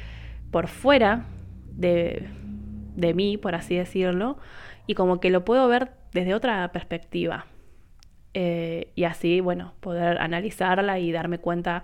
por 0.52 0.68
fuera 0.68 1.26
de, 1.72 2.28
de 2.96 3.14
mí, 3.14 3.38
por 3.38 3.56
así 3.56 3.76
decirlo, 3.76 4.38
y 4.88 4.96
como 4.96 5.20
que 5.20 5.30
lo 5.30 5.46
puedo 5.46 5.68
ver 5.68 5.92
desde 6.14 6.34
otra 6.34 6.72
perspectiva. 6.72 7.46
Eh, 8.34 8.92
y 8.96 9.06
así, 9.06 9.40
bueno, 9.40 9.74
poder 9.80 10.18
analizarla 10.20 11.00
y 11.00 11.12
darme 11.12 11.40
cuenta 11.40 11.84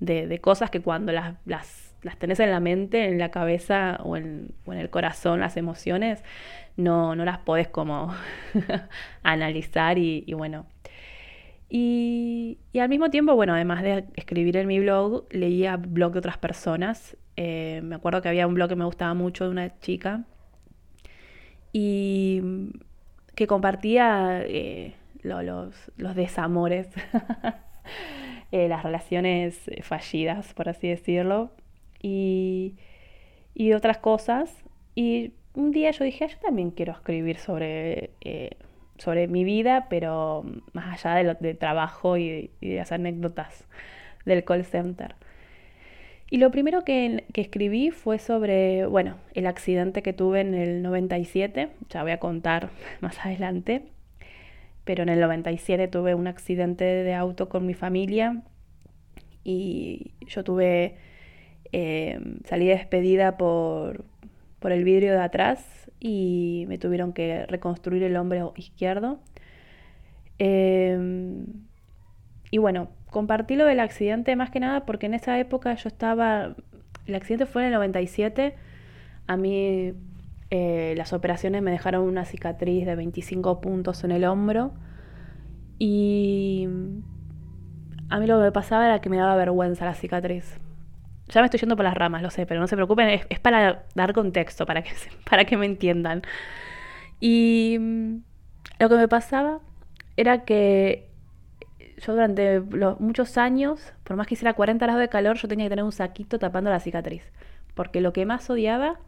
de, 0.00 0.38
cosas 0.40 0.70
que 0.70 0.80
cuando 0.80 1.12
las, 1.12 1.34
las, 1.44 1.85
tenés 2.18 2.40
en 2.40 2.50
la 2.50 2.60
mente, 2.60 3.06
en 3.06 3.18
la 3.18 3.30
cabeza 3.30 3.98
o 4.02 4.16
en, 4.16 4.54
el 4.66 4.90
corazón, 4.90 5.40
las 5.40 5.56
emociones, 5.56 6.22
no, 6.76 7.14
no 7.16 7.24
las 7.24 7.38
podés 7.38 7.68
como 7.68 8.14
analizar 9.22 9.98
y, 9.98 10.32
bueno. 10.34 10.66
Y, 11.68 12.58
al 12.80 12.88
mismo 12.88 13.10
tiempo, 13.10 13.34
bueno, 13.34 13.54
además 13.54 13.82
de 13.82 14.04
escribir 14.14 14.56
en 14.56 14.68
mi 14.68 14.78
blog, 14.80 15.26
leía 15.30 15.76
blog 15.76 16.12
de 16.12 16.18
otras 16.20 16.38
personas. 16.38 17.16
Eh, 17.36 17.80
me 17.82 17.96
acuerdo 17.96 18.22
que 18.22 18.28
había 18.28 18.46
un 18.46 18.54
blog 18.54 18.68
que 18.68 18.76
me 18.76 18.84
gustaba 18.84 19.14
mucho 19.14 19.44
de 19.44 19.50
una 19.50 19.78
chica 19.80 20.24
y 21.72 22.70
que 23.34 23.46
compartía 23.46 24.42
eh, 24.46 24.94
los, 25.22 25.74
desamores, 26.14 26.88
eh, 28.52 28.68
las 28.68 28.82
relaciones 28.82 29.60
fallidas, 29.82 30.54
por 30.54 30.68
así 30.68 30.88
decirlo, 30.88 31.50
y, 32.02 32.74
otras 33.74 33.98
cosas. 33.98 34.52
Y 34.94 35.32
un 35.54 35.70
día 35.70 35.90
yo 35.90 36.04
dije, 36.04 36.28
yo 36.28 36.38
también 36.38 36.70
quiero 36.70 36.92
escribir 36.92 37.38
sobre, 37.38 38.10
eh, 38.20 38.50
sobre 38.98 39.28
mi 39.28 39.44
vida, 39.44 39.86
pero 39.88 40.44
más 40.72 41.04
allá 41.04 41.16
de, 41.16 41.24
lo, 41.24 41.34
de 41.34 41.54
trabajo 41.54 42.16
y, 42.16 42.50
y 42.60 42.74
las 42.74 42.92
anécdotas 42.92 43.66
del 44.24 44.44
call 44.44 44.64
center. 44.64 45.14
Y 46.28 46.38
lo 46.38 46.50
primero 46.50 46.82
que, 46.82 47.24
escribí 47.34 47.90
fue 47.90 48.18
sobre, 48.18 48.86
bueno, 48.86 49.16
el 49.34 49.46
accidente 49.46 50.02
que 50.02 50.12
tuve 50.12 50.40
en 50.40 50.54
el 50.54 50.82
97, 50.82 51.68
ya 51.88 52.02
voy 52.02 52.12
a 52.12 52.18
contar 52.18 52.70
más 53.00 53.24
adelante, 53.24 53.82
pero 54.84 55.02
en 55.04 55.08
el 55.08 55.20
97 55.20 55.88
tuve 55.88 56.14
un 56.14 56.26
accidente 56.26 56.84
de 56.84 57.14
auto 57.14 57.48
con 57.48 57.66
mi 57.66 57.74
familia 57.74 58.42
y 59.44 60.14
yo 60.26 60.42
tuve, 60.42 60.96
eh, 61.72 62.18
salí 62.44 62.66
despedida 62.66 63.36
por, 63.36 64.04
por 64.58 64.72
el 64.72 64.84
vidrio 64.84 65.12
de 65.12 65.20
atrás 65.20 65.90
y 66.00 66.64
me 66.68 66.78
tuvieron 66.78 67.12
que 67.12 67.46
reconstruir 67.46 68.02
el 68.02 68.16
hombro 68.16 68.52
izquierdo. 68.56 69.18
Em, 70.38 71.46
y 72.50 72.58
bueno, 72.58 72.88
compartí 73.10 73.56
lo 73.56 73.64
del 73.64 73.80
accidente 73.80 74.36
más 74.36 74.50
que 74.50 74.60
nada 74.60 74.84
porque 74.86 75.06
en 75.06 75.14
esa 75.14 75.38
época 75.38 75.74
yo 75.74 75.88
estaba, 75.88 76.54
el 77.06 77.14
accidente 77.14 77.46
fue 77.46 77.62
en 77.62 77.68
el 77.68 77.74
97, 77.74 78.54
a 79.26 79.36
mí 79.36 79.94
eh, 80.50 80.94
las 80.96 81.12
operaciones 81.12 81.62
me 81.62 81.70
dejaron 81.70 82.02
una 82.02 82.24
cicatriz 82.24 82.86
de 82.86 82.94
25 82.94 83.60
puntos 83.60 84.04
en 84.04 84.12
el 84.12 84.24
hombro 84.24 84.72
y 85.78 86.68
a 88.08 88.18
mí 88.20 88.26
lo 88.26 88.38
que 88.38 88.44
me 88.44 88.52
pasaba 88.52 88.86
era 88.86 89.00
que 89.00 89.10
me 89.10 89.16
daba 89.16 89.36
vergüenza 89.36 89.84
la 89.84 89.94
cicatriz. 89.94 90.60
Ya 91.28 91.40
me 91.40 91.46
estoy 91.46 91.60
yendo 91.60 91.76
por 91.76 91.84
las 91.84 91.94
ramas, 91.94 92.22
lo 92.22 92.30
sé, 92.30 92.46
pero 92.46 92.60
no 92.60 92.66
se 92.68 92.76
preocupen, 92.76 93.08
es, 93.08 93.40
para 93.40 93.84
dar 93.94 94.12
contexto, 94.12 94.66
para 94.66 94.82
que, 94.82 94.92
para 95.28 95.44
que 95.44 95.56
me 95.56 95.66
entiendan. 95.66 96.22
Y 97.20 97.76
mm, 97.80 98.16
lo 98.78 98.88
que 98.88 98.96
me 98.96 99.08
pasaba 99.08 99.60
era 100.16 100.44
que 100.44 101.08
yo 101.98 102.12
durante 102.12 102.60
muchos 102.98 103.38
años, 103.38 103.92
por 104.04 104.16
más 104.16 104.26
que 104.26 104.34
hiciera 104.34 104.52
40 104.54 104.84
grados 104.84 105.00
de 105.00 105.08
calor, 105.08 105.36
yo 105.36 105.48
tenía 105.48 105.66
que 105.66 105.70
tener 105.70 105.84
un 105.84 105.92
saquito 105.92 106.38
tapando 106.38 106.70
la 106.70 106.80
cicatriz. 106.80 107.22
Porque 107.74 108.00
lo 108.00 108.12
que 108.12 108.26
más 108.26 108.48
odiaba 108.50 108.98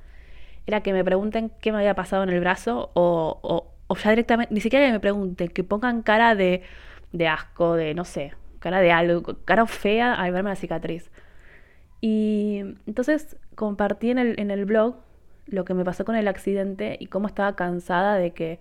era 0.67 0.83
que 0.83 0.93
me 0.93 1.05
pregunten 1.05 1.51
qué 1.61 1.73
me 1.73 1.79
había 1.79 1.95
pasado 1.95 2.23
en 2.23 2.31
el 2.31 2.41
brazo 2.41 2.91
o, 2.95 3.41
o, 3.89 3.97
ya 3.97 4.11
directamente, 4.11 4.53
ni 4.55 4.61
siquiera 4.61 4.87
que 4.87 4.93
me 4.93 5.01
pregunten, 5.01 5.49
que 5.49 5.65
pongan 5.65 6.03
cara 6.03 6.35
de, 6.35 6.63
de 7.13 7.29
asco, 7.29 7.75
de 7.75 7.95
no 7.95 8.05
sé, 8.05 8.35
cara 8.59 8.81
de 8.81 8.93
algo, 8.93 9.39
cara 9.45 9.67
fea 9.67 10.15
al 10.15 10.33
verme 10.33 10.51
la 10.51 10.57
cicatriz. 10.57 11.11
Y 12.01 12.61
entonces 12.87 13.37
compartí 13.55 14.11
en 14.11 14.19
el, 14.19 14.39
en 14.39 14.51
el 14.51 14.65
blog 14.65 14.97
lo 15.47 15.65
que 15.65 15.75
me 15.75 15.85
pasó 15.85 16.05
con 16.05 16.17
el 16.17 16.29
accidente 16.29 16.97
y 17.01 17.07
cómo 17.07 17.27
estaba 17.27 17.57
cansada 17.57 18.17
de 18.17 18.33
que 18.33 18.61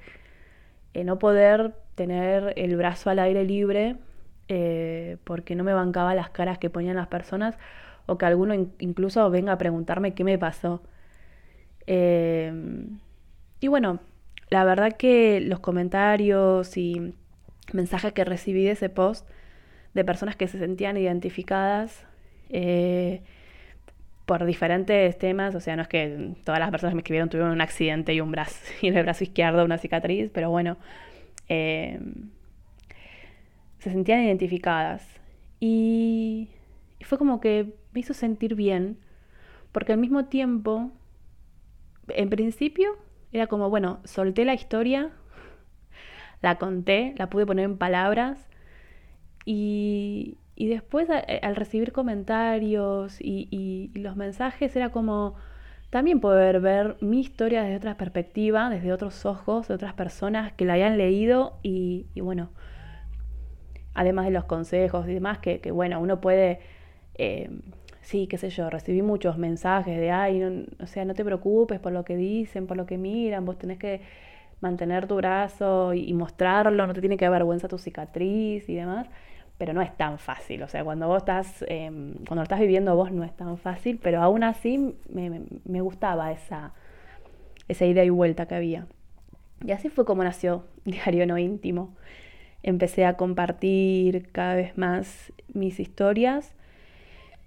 eh, 0.94 1.04
no 1.04 1.20
poder 1.20 1.76
tener 1.96 2.54
el 2.56 2.76
brazo 2.78 3.10
al 3.10 3.20
aire 3.20 3.44
libre 3.44 3.98
eh, 4.48 5.18
porque 5.24 5.56
no 5.56 5.64
me 5.64 5.74
bancaba 5.74 6.16
las 6.16 6.30
caras 6.30 6.58
que 6.58 6.70
ponían 6.70 6.96
las 6.96 7.08
personas 7.08 7.58
o 8.06 8.18
que 8.18 8.26
alguno 8.26 8.54
incluso 8.80 9.30
venga 9.30 9.54
a 9.54 9.58
preguntarme 9.58 10.14
qué 10.14 10.24
me 10.24 10.38
pasó. 10.38 10.82
Eh, 11.86 12.54
y 13.60 13.68
bueno, 13.68 14.00
la 14.50 14.64
verdad 14.64 14.94
que 14.94 15.42
los 15.42 15.60
comentarios 15.60 16.78
y 16.78 17.14
mensajes 17.74 18.14
que 18.14 18.24
recibí 18.24 18.64
de 18.64 18.72
ese 18.72 18.90
post 18.90 19.28
de 19.94 20.06
personas 20.06 20.36
que 20.36 20.48
se 20.48 20.58
sentían 20.60 20.96
identificadas 20.98 22.06
eh, 22.50 23.22
por 24.26 24.46
diferentes 24.46 25.18
temas, 25.18 25.56
o 25.56 25.60
sea, 25.60 25.76
no 25.76 25.82
es 25.84 25.88
que 25.88 26.36
todas 26.44 26.60
las 26.60 26.70
personas 26.70 26.92
que 26.92 26.96
me 26.96 27.02
escribieron 27.02 27.30
tuvieron 27.30 27.52
un 27.52 27.62
accidente 27.62 28.14
y 28.14 28.22
un 28.22 28.32
brazo, 28.32 28.60
y 28.82 28.88
en 28.88 28.98
el 28.98 29.04
brazo 29.04 29.24
izquierdo 29.24 29.64
una 29.64 29.78
cicatriz, 29.78 30.30
pero 30.34 30.50
bueno, 30.50 30.78
se 31.48 32.00
sentían 33.80 34.24
identificadas. 34.24 35.08
Y 35.60 36.50
fue 37.02 37.18
como 37.18 37.40
que 37.40 37.74
me 37.94 38.02
hizo 38.02 38.14
sentir 38.14 38.56
bien, 38.56 38.98
porque 39.72 39.94
al 39.94 40.00
mismo 40.00 40.26
tiempo, 40.26 40.92
en 42.10 42.30
principio, 42.30 42.98
era 43.32 43.48
como, 43.48 43.70
bueno, 43.70 44.00
solté 44.04 44.46
la 44.46 44.54
historia, 44.54 45.12
la 46.42 46.58
conté, 46.58 47.14
la 47.18 47.30
pude 47.30 47.46
poner 47.46 47.66
en 47.66 47.78
palabras 47.78 48.48
y, 49.46 50.38
y 50.58 50.68
después 50.68 51.08
al 51.10 51.56
recibir 51.56 51.92
comentarios 51.92 53.22
y, 53.22 53.48
y, 53.52 54.00
los 54.00 54.16
mensajes 54.16 54.76
era 54.76 54.90
como 54.90 55.36
también 55.92 56.20
poder 56.20 56.60
ver 56.60 56.98
mi 57.00 57.20
historia 57.20 57.62
desde 57.62 57.78
otra 57.78 57.96
perspectiva, 57.96 58.70
desde 58.70 58.92
otros 58.92 59.26
ojos, 59.26 59.68
de 59.68 59.76
otras 59.76 59.94
personas 59.94 60.52
que 60.54 60.66
la 60.66 60.74
hayan 60.74 60.98
leído 60.98 61.60
y, 61.62 62.08
y 62.16 62.22
bueno, 62.22 62.50
además 63.94 64.26
de 64.26 64.32
los 64.32 64.46
consejos 64.46 65.08
y 65.08 65.14
demás, 65.14 65.40
que, 65.40 65.60
bueno, 65.72 66.00
uno 66.00 66.22
puede, 66.22 66.60
eh, 67.16 67.50
sí, 68.02 68.28
qué 68.28 68.38
sé 68.38 68.50
yo, 68.50 68.70
recibí 68.70 69.04
muchos 69.04 69.38
mensajes 69.38 69.98
de, 70.00 70.12
ay, 70.12 70.40
no, 70.40 70.66
o 70.80 70.88
sea, 70.88 71.06
no 71.06 71.14
te 71.14 71.24
preocupes 71.24 71.80
por 71.80 71.92
lo 71.92 72.04
que 72.04 72.16
dicen, 72.16 72.68
por 72.68 72.78
lo 72.78 72.86
que 72.86 72.98
miran, 72.98 73.46
vos 73.46 73.58
tenés 73.58 73.78
que 73.78 74.02
mantener 74.60 75.08
tu 75.08 75.16
brazo 75.16 75.94
y, 75.94 76.14
mostrarlo, 76.14 76.88
no 76.88 76.94
te 76.94 77.00
tiene 77.00 77.18
que 77.18 77.26
dar 77.26 77.32
vergüenza 77.34 77.68
tu 77.68 77.78
cicatriz 77.78 78.68
y 78.70 78.76
demás, 78.76 79.08
pero 79.58 79.74
no 79.74 79.82
es 79.82 79.96
tan 79.98 80.20
fácil, 80.20 80.64
o 80.64 80.68
sea, 80.68 80.84
cuando 80.84 81.08
vos 81.08 81.18
estás, 81.18 81.66
em, 81.68 82.14
cuando 82.28 82.44
estás 82.44 82.60
viviendo 82.60 82.96
vos 82.96 83.12
no 83.12 83.24
es 83.24 83.36
tan 83.36 83.58
fácil, 83.58 84.00
pero 84.02 84.22
aún 84.22 84.44
así 84.44 84.96
me, 85.10 85.42
me 85.66 85.82
gustaba 85.82 86.32
esa, 86.32 86.74
esa 87.68 87.86
idea 87.86 88.04
y 88.04 88.10
vuelta 88.10 88.48
que 88.48 88.56
había. 88.56 88.88
Y 89.66 89.72
así 89.72 89.90
fue 89.90 90.06
como 90.06 90.24
nació 90.24 90.66
Diario 90.86 91.26
No 91.26 91.38
Íntimo 91.38 91.96
empecé 92.64 93.06
a 93.06 93.16
compartir 93.16 94.30
cada 94.32 94.56
vez 94.56 94.78
más 94.78 95.32
mis 95.54 95.80
historias 95.80 96.54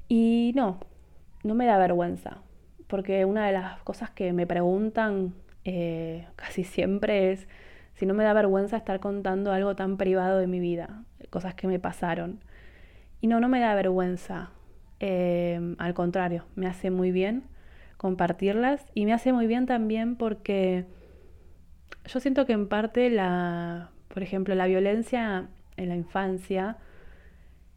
y 0.08 0.52
no, 0.54 0.80
no 1.44 1.54
me 1.54 1.66
da 1.66 1.78
vergüenza, 1.78 2.38
porque 2.86 3.24
una 3.24 3.46
de 3.46 3.52
las 3.52 3.82
cosas 3.82 4.10
que 4.10 4.32
me 4.32 4.46
preguntan 4.46 5.34
eh, 5.64 6.26
casi 6.36 6.64
siempre 6.64 7.32
es 7.32 7.46
si 8.00 8.06
no 8.06 8.14
me 8.14 8.24
da 8.24 8.32
vergüenza 8.32 8.76
estar 8.76 8.98
contando 8.98 9.52
algo 9.52 9.76
tan 9.76 9.96
privado 9.96 10.38
de 10.38 10.48
mi 10.48 10.58
vida, 10.58 11.04
cosas 11.30 11.54
que 11.54 11.68
me 11.68 11.78
pasaron. 11.78 12.40
Y 13.20 13.28
no, 13.28 13.38
no 13.38 13.48
me 13.48 13.60
da 13.60 13.74
vergüenza, 13.74 14.50
eh, 14.98 15.76
al 15.78 15.94
contrario, 15.94 16.46
me 16.56 16.66
hace 16.66 16.90
muy 16.90 17.12
bien 17.12 17.44
compartirlas 17.96 18.84
y 18.94 19.04
me 19.04 19.12
hace 19.12 19.32
muy 19.32 19.46
bien 19.46 19.66
también 19.66 20.16
porque 20.16 20.86
yo 22.06 22.18
siento 22.18 22.46
que 22.46 22.54
en 22.54 22.66
parte 22.66 23.10
la 23.10 23.90
por 24.12 24.22
ejemplo, 24.22 24.54
la 24.54 24.66
violencia 24.66 25.48
en 25.76 25.88
la 25.88 25.96
infancia, 25.96 26.76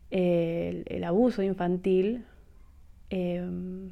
el, 0.09 1.03
abuso 1.03 1.43
infantil, 1.43 2.25
em, 3.09 3.91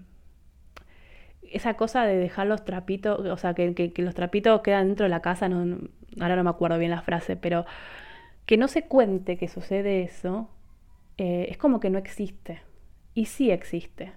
esa 1.43 1.75
cosa 1.75 2.05
de 2.05 2.17
dejar 2.17 2.47
los 2.47 2.65
trapitos, 2.65 3.19
o 3.19 3.38
sea, 3.38 3.53
que, 3.53 3.93
los 3.97 4.15
trapitos 4.15 4.61
quedan 4.61 4.88
dentro 4.88 5.03
de 5.03 5.09
la 5.09 5.21
casa, 5.21 5.50
no, 5.50 5.77
ahora 6.20 6.36
no 6.36 6.44
me 6.44 6.50
acuerdo 6.50 6.77
bien 6.77 6.91
la 6.91 7.01
frase, 7.01 7.36
pero 7.36 7.65
que 8.46 8.58
no 8.58 8.68
se 8.68 8.84
cuente 8.84 9.38
que 9.38 9.48
sucede 9.48 10.03
eso, 10.03 10.50
eh, 11.18 11.48
es 11.50 11.58
como 11.58 11.80
que 11.80 11.89
no 11.89 11.98
existe. 11.98 12.62
Y 13.13 13.25
sí 13.25 13.51
existe. 13.51 14.13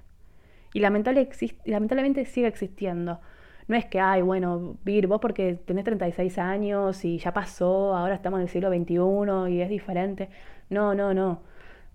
Y 0.73 0.81
lamentablemente 0.81 2.25
sigue 2.25 2.49
existiendo. 2.49 3.21
No 3.67 3.77
es 3.77 3.87
que, 3.87 4.01
ay, 4.01 4.23
bueno, 4.23 4.77
Vir, 4.85 5.07
vos 5.07 5.21
porque 5.21 5.55
tenés 5.55 5.85
36 5.85 6.39
años 6.39 7.05
y 7.05 7.19
ya 7.19 7.33
pasó, 7.33 7.97
ahora 7.97 8.15
estamos 8.15 8.39
en 8.39 8.43
el 8.43 8.49
siglo 8.49 8.69
XXI 8.71 9.55
y 9.55 9.63
es 9.63 9.69
diferente. 9.71 10.29
No, 10.69 10.95
no, 10.95 11.15
no. 11.15 11.43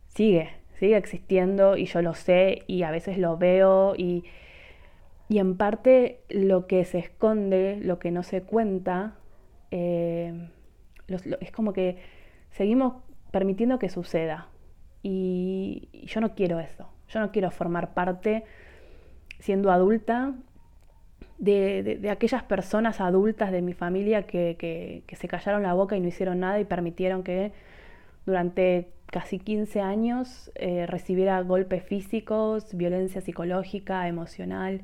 Sigue, 0.07 0.49
sigue 0.79 0.97
existiendo 0.97 1.77
y 1.77 1.85
yo 1.85 2.01
lo 2.01 2.13
sé 2.15 2.63
y 2.67 2.83
a 2.83 2.91
veces 2.91 3.17
lo 3.17 3.37
veo 3.37 3.95
y, 3.95 4.23
y 5.27 5.39
en 5.39 5.57
parte 5.57 6.21
lo 6.29 6.65
que 6.65 6.85
se 6.85 6.99
esconde, 6.99 7.79
lo 7.81 7.99
que 7.99 8.11
no 8.11 8.23
se 8.23 8.41
cuenta, 8.41 9.18
eh, 9.71 10.49
es 11.41 11.51
como 11.51 11.73
que 11.73 11.97
seguimos 12.51 12.95
permitiendo 13.31 13.79
que 13.79 13.89
suceda. 13.89 14.47
y 15.01 15.89
yo 16.05 16.19
no 16.21 16.35
quiero 16.35 16.59
eso. 16.59 16.89
Yo 17.07 17.19
no 17.19 17.31
quiero 17.31 17.51
formar 17.51 17.93
parte 17.93 18.43
siendo 19.39 19.71
adulta 19.71 20.35
de, 21.39 22.09
aquellas 22.11 22.43
personas 22.43 23.01
adultas 23.01 23.51
de 23.51 23.61
mi 23.61 23.73
familia 23.73 24.23
que, 24.23 25.03
se 25.11 25.27
callaron 25.27 25.63
la 25.63 25.73
boca 25.73 25.95
y 25.95 26.01
no 26.01 26.07
hicieron 26.07 26.39
nada 26.41 26.59
y 26.59 26.65
permitieron 26.65 27.23
que 27.23 27.53
durante 28.25 28.89
casi 29.07 29.39
15 29.39 29.81
años 29.81 30.51
eh, 30.55 30.85
recibiera 30.85 31.41
golpes 31.41 31.83
físicos, 31.83 32.75
violencia 32.75 33.21
psicológica, 33.21 34.07
emocional. 34.07 34.81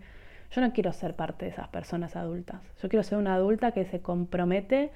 Yo 0.51 0.61
no 0.61 0.73
quiero 0.73 0.93
ser 0.93 1.15
parte 1.15 1.45
de 1.45 1.51
esas 1.51 1.67
personas 1.67 2.15
adultas. 2.15 2.61
Yo 2.81 2.89
quiero 2.89 3.03
ser 3.03 3.17
una 3.17 3.35
adulta 3.35 3.71
que 3.71 3.85
se 3.85 4.01
compromete 4.01 4.91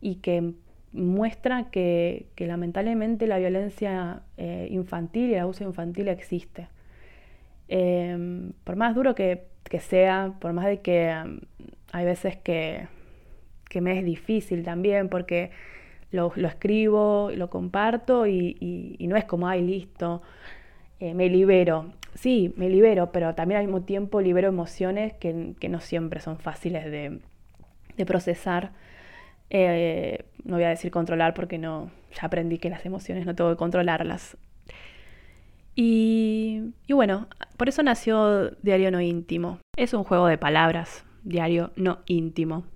y 0.00 0.16
que 0.16 0.54
muestra 0.92 1.70
que, 1.70 2.26
lamentablemente 2.36 3.26
la 3.26 3.38
violencia 3.38 4.22
eh, 4.36 4.68
infantil 4.70 5.30
y 5.30 5.34
el 5.34 5.40
abuso 5.40 5.64
infantil 5.64 6.08
existe. 6.08 6.68
Em, 7.68 8.52
por 8.64 8.76
más 8.76 8.94
duro 8.94 9.14
que 9.14 9.50
que 9.70 9.80
sea, 9.80 10.34
por 10.40 10.52
más 10.52 10.66
de 10.66 10.80
que 10.80 11.14
um, 11.24 11.38
hay 11.92 12.04
veces 12.04 12.36
que, 12.36 12.88
que, 13.68 13.80
me 13.80 13.98
es 13.98 14.04
difícil 14.04 14.64
también, 14.64 15.08
porque 15.08 15.50
lo, 16.10 16.32
lo 16.34 16.48
escribo, 16.48 17.30
lo 17.34 17.50
comparto 17.50 18.26
y, 18.26 18.96
y, 18.98 19.06
no 19.06 19.16
es 19.16 19.24
como, 19.24 19.48
ay, 19.48 19.62
listo, 19.62 20.22
eh, 20.98 21.14
me 21.14 21.28
libero. 21.28 21.92
Sí, 22.14 22.52
me 22.56 22.68
libero, 22.68 23.12
pero 23.12 23.34
también 23.34 23.60
al 23.60 23.66
mismo 23.66 23.82
tiempo 23.82 24.20
libero 24.20 24.48
emociones 24.48 25.12
que, 25.14 25.32
no 25.68 25.80
siempre 25.80 26.20
son 26.20 26.38
fáciles 26.38 26.84
de, 26.84 27.20
de 27.96 28.06
procesar. 28.06 28.72
Eh, 29.50 30.24
no 30.44 30.56
voy 30.56 30.64
a 30.64 30.70
decir 30.70 30.90
controlar 30.90 31.34
porque 31.34 31.58
no, 31.58 31.90
ya 32.14 32.26
aprendí 32.26 32.58
que 32.58 32.70
las 32.70 32.84
emociones 32.86 33.26
no 33.26 33.34
tengo 33.34 33.50
que 33.50 33.56
controlarlas. 33.56 34.36
Y, 35.76 36.72
bueno, 36.88 37.28
por 37.56 37.68
eso 37.68 37.82
nació 37.82 38.50
Diario 38.62 38.90
No 38.90 39.00
Íntimo. 39.00 39.58
Es 39.76 39.94
un 39.94 40.04
juego 40.04 40.26
de 40.26 40.36
palabras, 40.36 41.04
diario 41.22 41.70
no 41.76 42.00
íntimo. 42.06 42.66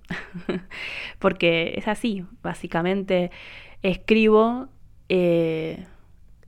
Porque 1.19 1.75
es 1.77 1.87
así, 1.87 2.25
básicamente 2.41 3.29
escribo 3.83 4.69
eh, 5.09 5.85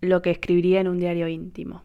lo 0.01 0.21
que 0.21 0.31
escribiría 0.31 0.81
en 0.81 0.87
un 0.87 0.99
diario 0.99 1.27
íntimo. 1.27 1.83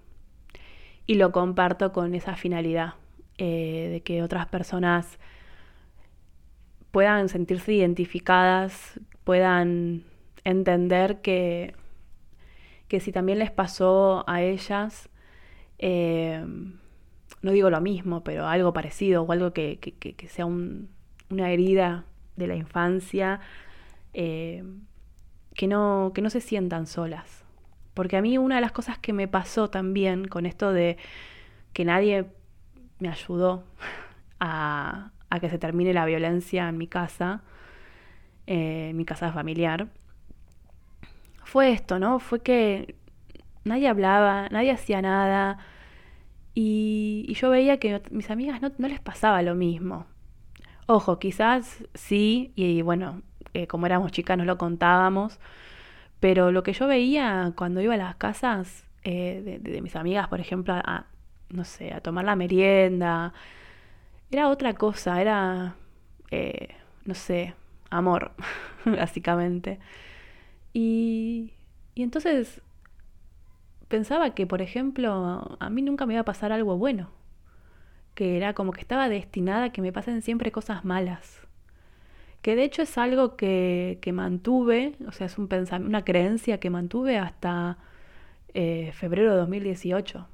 Y 1.06 1.14
lo 1.16 1.32
comparto 1.32 1.92
con 1.92 2.14
esa 2.14 2.36
finalidad 2.36 2.94
eh, 3.38 3.88
de 3.90 4.00
que 4.02 4.22
otras 4.22 4.46
personas 4.46 5.18
puedan 6.90 7.28
sentirse 7.28 7.72
identificadas, 7.72 9.00
puedan 9.24 10.04
entender 10.44 11.20
que 11.20 11.74
que 12.92 13.00
si 13.00 13.10
también 13.10 13.38
les 13.38 13.50
pasó 13.50 14.22
a 14.26 14.42
ellas, 14.42 15.08
eh, 15.78 16.44
no 17.40 17.50
digo 17.50 17.70
lo 17.70 17.80
mismo, 17.80 18.22
pero 18.22 18.46
algo 18.46 18.74
parecido 18.74 19.22
o 19.22 19.32
algo 19.32 19.54
que, 19.54 19.78
sea 20.28 20.44
una 20.44 21.50
herida 21.50 22.04
de 22.36 22.48
la 22.48 22.54
infancia, 22.54 23.40
eh, 24.12 24.62
que, 25.54 25.68
no, 25.68 26.12
que 26.14 26.20
no 26.20 26.28
se 26.28 26.42
sientan 26.42 26.86
solas. 26.86 27.41
Porque 27.94 28.16
a 28.16 28.22
mí 28.22 28.38
una 28.38 28.56
de 28.56 28.60
las 28.60 28.72
cosas 28.72 28.98
que 28.98 29.12
me 29.12 29.28
pasó 29.28 29.68
también 29.70 30.26
con 30.26 30.46
esto 30.46 30.72
de 30.72 30.96
que 31.72 31.84
nadie 31.84 32.26
me 32.98 33.08
ayudó 33.08 33.64
a, 34.40 35.10
que 35.40 35.48
se 35.48 35.58
termine 35.58 35.92
la 35.92 36.04
violencia 36.04 36.68
en 36.68 36.78
mi 36.78 36.86
casa, 36.86 37.42
eh, 38.46 38.92
mi 38.94 39.04
casa 39.04 39.32
familiar, 39.32 39.88
fue 41.44 41.72
esto, 41.72 41.98
¿no? 41.98 42.18
Fue 42.18 42.40
que 42.40 42.96
nadie 43.64 43.88
hablaba, 43.88 44.48
nadie 44.50 44.70
hacía 44.70 45.02
nada 45.02 45.58
y, 46.54 47.32
yo 47.34 47.50
veía 47.50 47.78
que 47.78 48.02
mis 48.10 48.30
amigas 48.30 48.60
no, 48.60 48.88
les 48.88 49.00
pasaba 49.00 49.42
lo 49.42 49.54
mismo. 49.54 50.06
Ojo, 50.86 51.18
quizás 51.18 51.84
sí, 51.94 52.52
y, 52.54 52.82
bueno, 52.82 53.22
eh, 53.54 53.66
como 53.66 53.86
éramos 53.86 54.12
chicas 54.12 54.36
no 54.36 54.44
lo 54.44 54.58
contábamos, 54.58 55.40
pero 56.22 56.52
lo 56.52 56.62
que 56.62 56.72
yo 56.72 56.86
veía 56.86 57.52
cuando 57.56 57.80
iba 57.80 57.94
a 57.94 57.96
las 57.96 58.14
casas 58.14 58.84
eh, 59.02 59.58
de, 59.60 59.82
mis 59.82 59.96
amigas, 59.96 60.28
por 60.28 60.38
ejemplo, 60.38 60.72
a, 60.72 61.06
no 61.50 61.64
sé, 61.64 61.92
a 61.92 62.00
tomar 62.00 62.24
la 62.24 62.36
merienda, 62.36 63.34
era 64.30 64.48
otra 64.48 64.74
cosa, 64.74 65.20
era, 65.20 65.74
eh, 66.30 66.76
no 67.06 67.14
sé, 67.16 67.54
amor, 67.90 68.30
básicamente. 68.84 69.80
Y, 70.72 71.54
y 71.96 72.04
entonces 72.04 72.62
pensaba 73.88 74.30
que, 74.32 74.46
por 74.46 74.62
ejemplo, 74.62 75.56
a 75.58 75.70
mí 75.70 75.82
nunca 75.82 76.06
me 76.06 76.14
iba 76.14 76.20
a 76.20 76.24
pasar 76.24 76.52
algo 76.52 76.78
bueno, 76.78 77.10
que 78.14 78.36
era 78.36 78.54
como 78.54 78.70
que 78.70 78.80
estaba 78.80 79.08
destinada 79.08 79.64
a 79.64 79.72
que 79.72 79.82
me 79.82 79.92
pasen 79.92 80.22
siempre 80.22 80.52
cosas 80.52 80.84
malas, 80.84 81.48
que 82.42 82.56
de 82.56 82.64
hecho 82.64 82.82
es 82.82 82.98
algo 82.98 83.36
que, 83.36 83.98
mantuve, 84.12 84.94
o 85.06 85.12
sea, 85.12 85.26
es 85.26 85.38
un 85.38 85.48
una 85.80 86.04
creencia 86.04 86.58
que 86.58 86.70
mantuve 86.70 87.16
hasta 87.16 87.78
eh, 88.52 88.90
febrero 88.94 89.30
de 89.30 89.36
2018, 89.38 90.26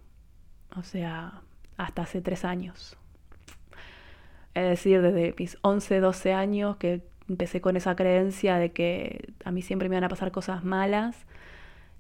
o 0.76 0.82
sea, 0.82 1.42
hasta 1.76 2.02
hace 2.02 2.22
tres 2.22 2.44
años. 2.44 2.96
Es 4.54 4.68
decir, 4.68 5.02
desde 5.02 5.34
mis 5.38 5.58
11, 5.60 6.00
12 6.00 6.32
años 6.32 6.76
que 6.78 7.02
empecé 7.28 7.60
con 7.60 7.76
esa 7.76 7.94
creencia 7.94 8.56
de 8.56 8.72
que 8.72 9.32
a 9.44 9.50
mí 9.50 9.60
siempre 9.60 9.88
me 9.90 9.96
van 9.96 10.04
a 10.04 10.08
pasar 10.08 10.32
cosas 10.32 10.64
malas, 10.64 11.26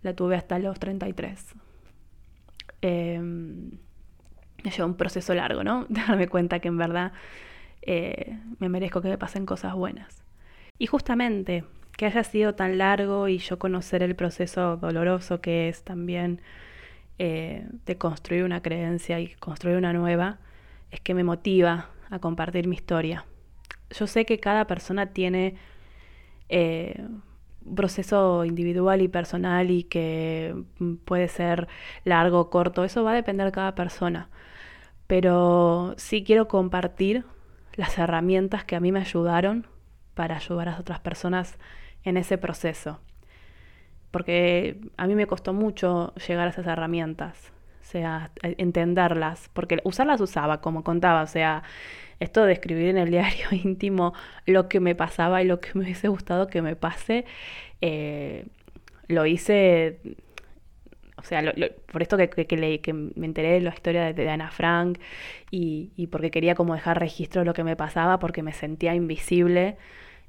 la 0.00 0.14
tuve 0.14 0.36
hasta 0.36 0.58
los 0.58 0.78
33. 0.80 1.54
Eh, 2.80 3.20
me 3.20 4.70
llevó 4.70 4.88
un 4.88 4.96
proceso 4.96 5.34
largo, 5.34 5.62
¿no? 5.64 5.86
Darme 5.88 6.28
cuenta 6.28 6.60
que 6.60 6.68
en 6.68 6.78
verdad 6.78 7.12
eh, 7.90 8.38
me 8.58 8.68
merezco 8.68 9.00
que 9.00 9.08
me 9.08 9.16
pasen 9.16 9.46
cosas 9.46 9.74
buenas. 9.74 10.22
Y 10.78 10.86
justamente 10.88 11.64
que 11.96 12.04
haya 12.04 12.22
sido 12.22 12.54
tan 12.54 12.76
largo 12.76 13.28
y 13.28 13.38
yo 13.38 13.58
conocer 13.58 14.02
el 14.02 14.14
proceso 14.14 14.76
doloroso 14.76 15.40
que 15.40 15.70
es 15.70 15.84
también 15.84 16.42
eh, 17.18 17.66
de 17.86 17.96
construir 17.96 18.44
una 18.44 18.60
creencia 18.60 19.20
y 19.20 19.28
construir 19.36 19.78
una 19.78 19.94
nueva, 19.94 20.38
es 20.90 21.00
que 21.00 21.14
me 21.14 21.24
motiva 21.24 21.88
a 22.10 22.18
compartir 22.18 22.68
mi 22.68 22.76
historia. 22.76 23.24
Yo 23.88 24.06
sé 24.06 24.26
que 24.26 24.38
cada 24.38 24.66
persona 24.66 25.06
tiene 25.14 25.54
eh, 26.50 27.02
un 27.64 27.74
proceso 27.74 28.44
individual 28.44 29.00
y 29.00 29.08
personal 29.08 29.70
y 29.70 29.84
que 29.84 30.54
puede 31.06 31.28
ser 31.28 31.68
largo 32.04 32.38
o 32.40 32.50
corto, 32.50 32.84
eso 32.84 33.02
va 33.02 33.12
a 33.12 33.14
depender 33.14 33.46
de 33.46 33.52
cada 33.52 33.74
persona. 33.74 34.28
Pero 35.06 35.94
sí 35.96 36.22
quiero 36.22 36.48
compartir 36.48 37.24
las 37.78 37.96
herramientas 37.96 38.64
que 38.64 38.74
a 38.74 38.80
mí 38.80 38.90
me 38.90 38.98
ayudaron 38.98 39.68
para 40.14 40.36
ayudar 40.36 40.68
a 40.68 40.80
otras 40.80 40.98
personas 40.98 41.58
en 42.02 42.16
ese 42.16 42.36
proceso. 42.36 43.00
Porque 44.10 44.80
a 44.96 45.06
mí 45.06 45.14
me 45.14 45.28
costó 45.28 45.52
mucho 45.52 46.12
llegar 46.26 46.48
a 46.48 46.50
esas 46.50 46.66
herramientas, 46.66 47.52
o 47.80 47.84
sea, 47.84 48.32
entenderlas, 48.42 49.48
porque 49.52 49.78
usarlas 49.84 50.20
usaba, 50.20 50.60
como 50.60 50.82
contaba, 50.82 51.22
o 51.22 51.28
sea, 51.28 51.62
esto 52.18 52.44
de 52.44 52.54
escribir 52.54 52.88
en 52.88 52.98
el 52.98 53.10
diario 53.12 53.46
íntimo 53.52 54.12
lo 54.44 54.68
que 54.68 54.80
me 54.80 54.96
pasaba 54.96 55.40
y 55.40 55.46
lo 55.46 55.60
que 55.60 55.70
me 55.74 55.84
hubiese 55.84 56.08
gustado 56.08 56.48
que 56.48 56.62
me 56.62 56.74
pase, 56.74 57.26
eh, 57.80 58.48
lo 59.06 59.24
hice 59.24 60.00
o 61.18 61.22
sea, 61.22 61.42
por 61.90 62.00
esto 62.00 62.16
que, 62.16 62.28
que, 62.28 62.92
me 62.92 63.26
enteré 63.26 63.50
de 63.52 63.60
la 63.60 63.70
historia 63.70 64.12
de, 64.12 64.30
Ana 64.30 64.50
Frank 64.50 64.98
y, 65.50 66.06
porque 66.12 66.30
quería 66.30 66.54
como 66.54 66.74
dejar 66.74 67.00
registro 67.00 67.40
de 67.40 67.46
lo 67.46 67.54
que 67.54 67.64
me 67.64 67.74
pasaba 67.74 68.20
porque 68.20 68.42
me 68.44 68.52
sentía 68.52 68.94
invisible 68.94 69.76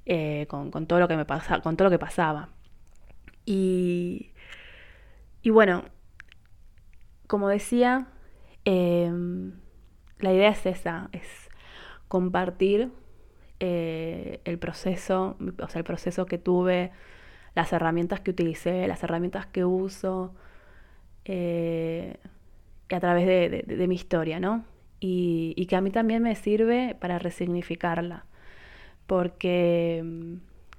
eh, 0.07 0.47
con, 0.49 0.71
todo 0.87 0.99
lo 0.99 1.07
que 1.07 1.15
me 1.15 1.25
pasa, 1.25 1.61
con 1.61 1.77
todo 1.77 1.85
lo 1.85 1.91
que 1.91 1.99
pasaba. 1.99 2.49
Y, 3.45 4.31
y 5.43 5.51
bueno, 5.51 5.85
como 7.27 7.49
decía, 7.49 8.07
em, 8.65 9.53
la 10.17 10.33
idea 10.33 10.49
es 10.49 10.65
esa, 10.65 11.09
es 11.11 11.49
compartir 12.07 12.91
eh, 13.59 14.41
el 14.45 14.57
proceso, 14.57 15.37
o 15.61 15.67
sea, 15.67 15.79
el 15.79 15.85
proceso 15.85 16.25
que 16.25 16.39
tuve, 16.39 16.91
las 17.53 17.73
herramientas 17.73 18.21
que 18.21 18.31
utilicé, 18.31 18.87
las 18.87 19.03
herramientas 19.03 19.45
que 19.45 19.65
uso, 19.65 20.33
eh, 21.31 22.17
a 22.89 22.99
través 22.99 23.27
de, 23.27 23.87
mi 23.87 23.93
historia, 23.93 24.39
¿no? 24.39 24.65
Y, 24.99 25.63
que 25.67 25.75
a 25.75 25.81
mí 25.81 25.91
también 25.91 26.23
me 26.23 26.35
sirve 26.35 26.95
para 26.99 27.19
resignificarla, 27.19 28.25
porque 29.05 30.01
mm, 30.03 30.33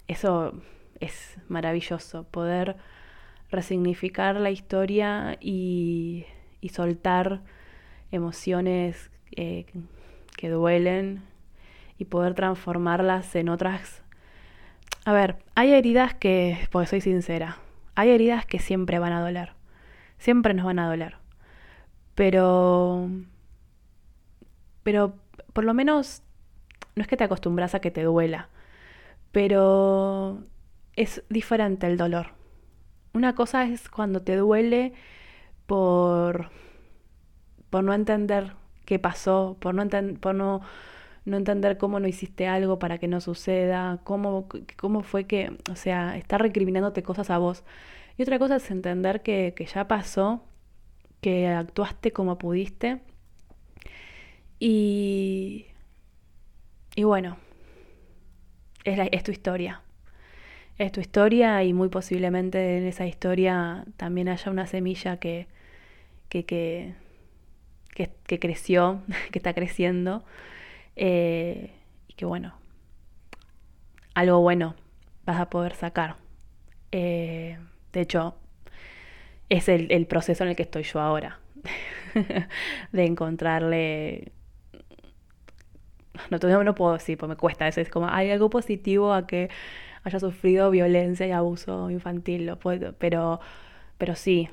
eso 0.09 0.61
es 0.99 1.39
maravilloso, 1.47 2.25
poder 2.25 2.77
resignificar 3.49 4.41
la 4.41 4.51
historia 4.51 5.39
y, 5.41 6.27
soltar 6.73 7.43
emociones 8.11 9.13
eh, 9.37 9.67
que 10.37 10.49
duelen 10.49 11.23
y 11.97 12.07
poder 12.07 12.35
transformarlas 12.35 13.37
en 13.37 13.51
otras. 13.51 14.03
A 15.05 15.13
ver, 15.13 15.37
hay 15.55 15.75
heridas 15.75 16.15
que, 16.15 16.59
porque 16.73 16.89
soy 16.89 17.01
sincera, 17.01 17.59
hay 17.95 18.11
heridas 18.11 18.47
que 18.47 18.59
siempre 18.59 18.99
van 18.99 19.13
a 19.13 19.21
doler 19.21 19.60
siempre 20.21 20.55
nos 20.55 20.67
van 20.67 20.79
a 20.79 20.89
doler. 20.89 21.17
Pero, 22.15 23.11
pero 24.85 25.15
por 25.53 25.65
lo 25.65 25.75
menos 25.75 26.23
no 26.95 27.03
es 27.03 27.09
que 27.09 27.17
te 27.17 27.25
acostumbras 27.25 27.75
a 27.75 27.81
que 27.81 27.91
te 27.91 28.05
duela, 28.05 28.49
pero 29.33 30.39
es 30.97 31.25
diferente 31.29 31.87
el 31.87 31.97
dolor. 31.97 32.29
Una 33.13 33.35
cosa 33.35 33.65
es 33.65 33.89
cuando 33.89 34.23
te 34.23 34.37
duele 34.37 34.93
por, 35.67 36.51
por 37.71 37.83
no 37.83 37.95
entender 37.95 38.53
qué 38.85 38.99
pasó, 38.99 39.57
por 39.61 39.75
no, 39.75 39.89
por 40.21 40.35
no, 40.35 40.61
no 41.25 41.37
entender 41.37 41.79
cómo 41.79 42.01
no 42.01 42.09
hiciste 42.09 42.47
algo 42.47 42.79
para 42.79 42.99
que 42.99 43.09
no 43.09 43.21
suceda, 43.21 44.01
cómo, 44.05 44.49
cómo 44.77 45.03
fue 45.03 45.25
que, 45.25 45.57
o 45.71 45.77
sea, 45.77 46.17
estar 46.17 46.41
recriminándote 46.43 47.03
cosas 47.03 47.31
a 47.31 47.39
vos. 47.39 47.65
Y 48.21 48.23
otra 48.23 48.39
cosa 48.39 48.57
es 48.57 48.71
entender 48.71 49.23
que, 49.23 49.55
ya 49.75 49.89
pasó, 49.89 50.45
que 51.23 51.49
actuaste 51.49 52.13
como 52.13 52.37
pudiste. 52.37 53.01
Y, 54.59 55.65
y 56.97 57.05
bueno, 57.05 57.39
es, 58.85 59.25
tu 59.25 59.33
historia. 59.33 59.81
Es 60.77 60.93
tu 60.93 61.01
historia 61.01 61.65
y 61.65 61.73
muy 61.73 61.89
posiblemente 61.89 62.77
en 62.77 62.85
esa 62.85 63.07
historia 63.07 63.87
también 63.97 64.29
haya 64.29 64.53
una 64.53 64.67
semilla 64.67 65.17
que, 65.17 65.47
que, 66.29 66.45
que, 66.45 66.95
que, 68.27 68.39
creció, 68.39 69.01
que 69.33 69.39
está 69.39 69.55
creciendo. 69.55 70.27
Eh, 70.95 71.71
y 72.07 72.13
que 72.13 72.27
bueno, 72.27 72.53
algo 74.13 74.43
bueno 74.43 74.75
vas 75.25 75.41
a 75.41 75.49
poder 75.49 75.75
sacar. 75.75 76.17
Eh, 76.93 77.57
de 77.93 78.01
hecho, 78.01 78.37
es 79.49 79.69
el, 79.69 80.07
proceso 80.07 80.45
en 80.45 80.51
el 80.51 80.57
que 80.57 80.63
estoy 80.63 80.85
yo 80.85 81.01
ahora. 81.01 81.41
de 82.93 83.05
encontrarle. 83.05 84.33
No, 86.31 86.65
no 86.65 86.75
puedo 86.75 86.95
decir, 86.95 87.19
pues 87.19 87.29
me 87.29 87.37
cuesta. 87.37 87.67
Es, 87.69 87.79
es 87.79 87.89
como, 87.89 88.09
hay 88.09 88.31
algo 88.31 88.51
positivo 88.51 89.13
a 89.13 89.27
que 89.27 89.51
haya 90.05 90.21
sufrido 90.21 90.71
violencia 90.71 91.27
y 91.27 91.33
abuso 91.33 91.91
infantil. 91.91 92.47
Lo 92.47 92.59
pero, 92.59 93.41
pero 93.99 94.15
sí, 94.15 94.49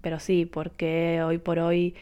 pero 0.00 0.18
sí, 0.18 0.46
porque 0.46 1.22
hoy 1.22 1.38
por 1.38 1.58
hoy 1.58 1.94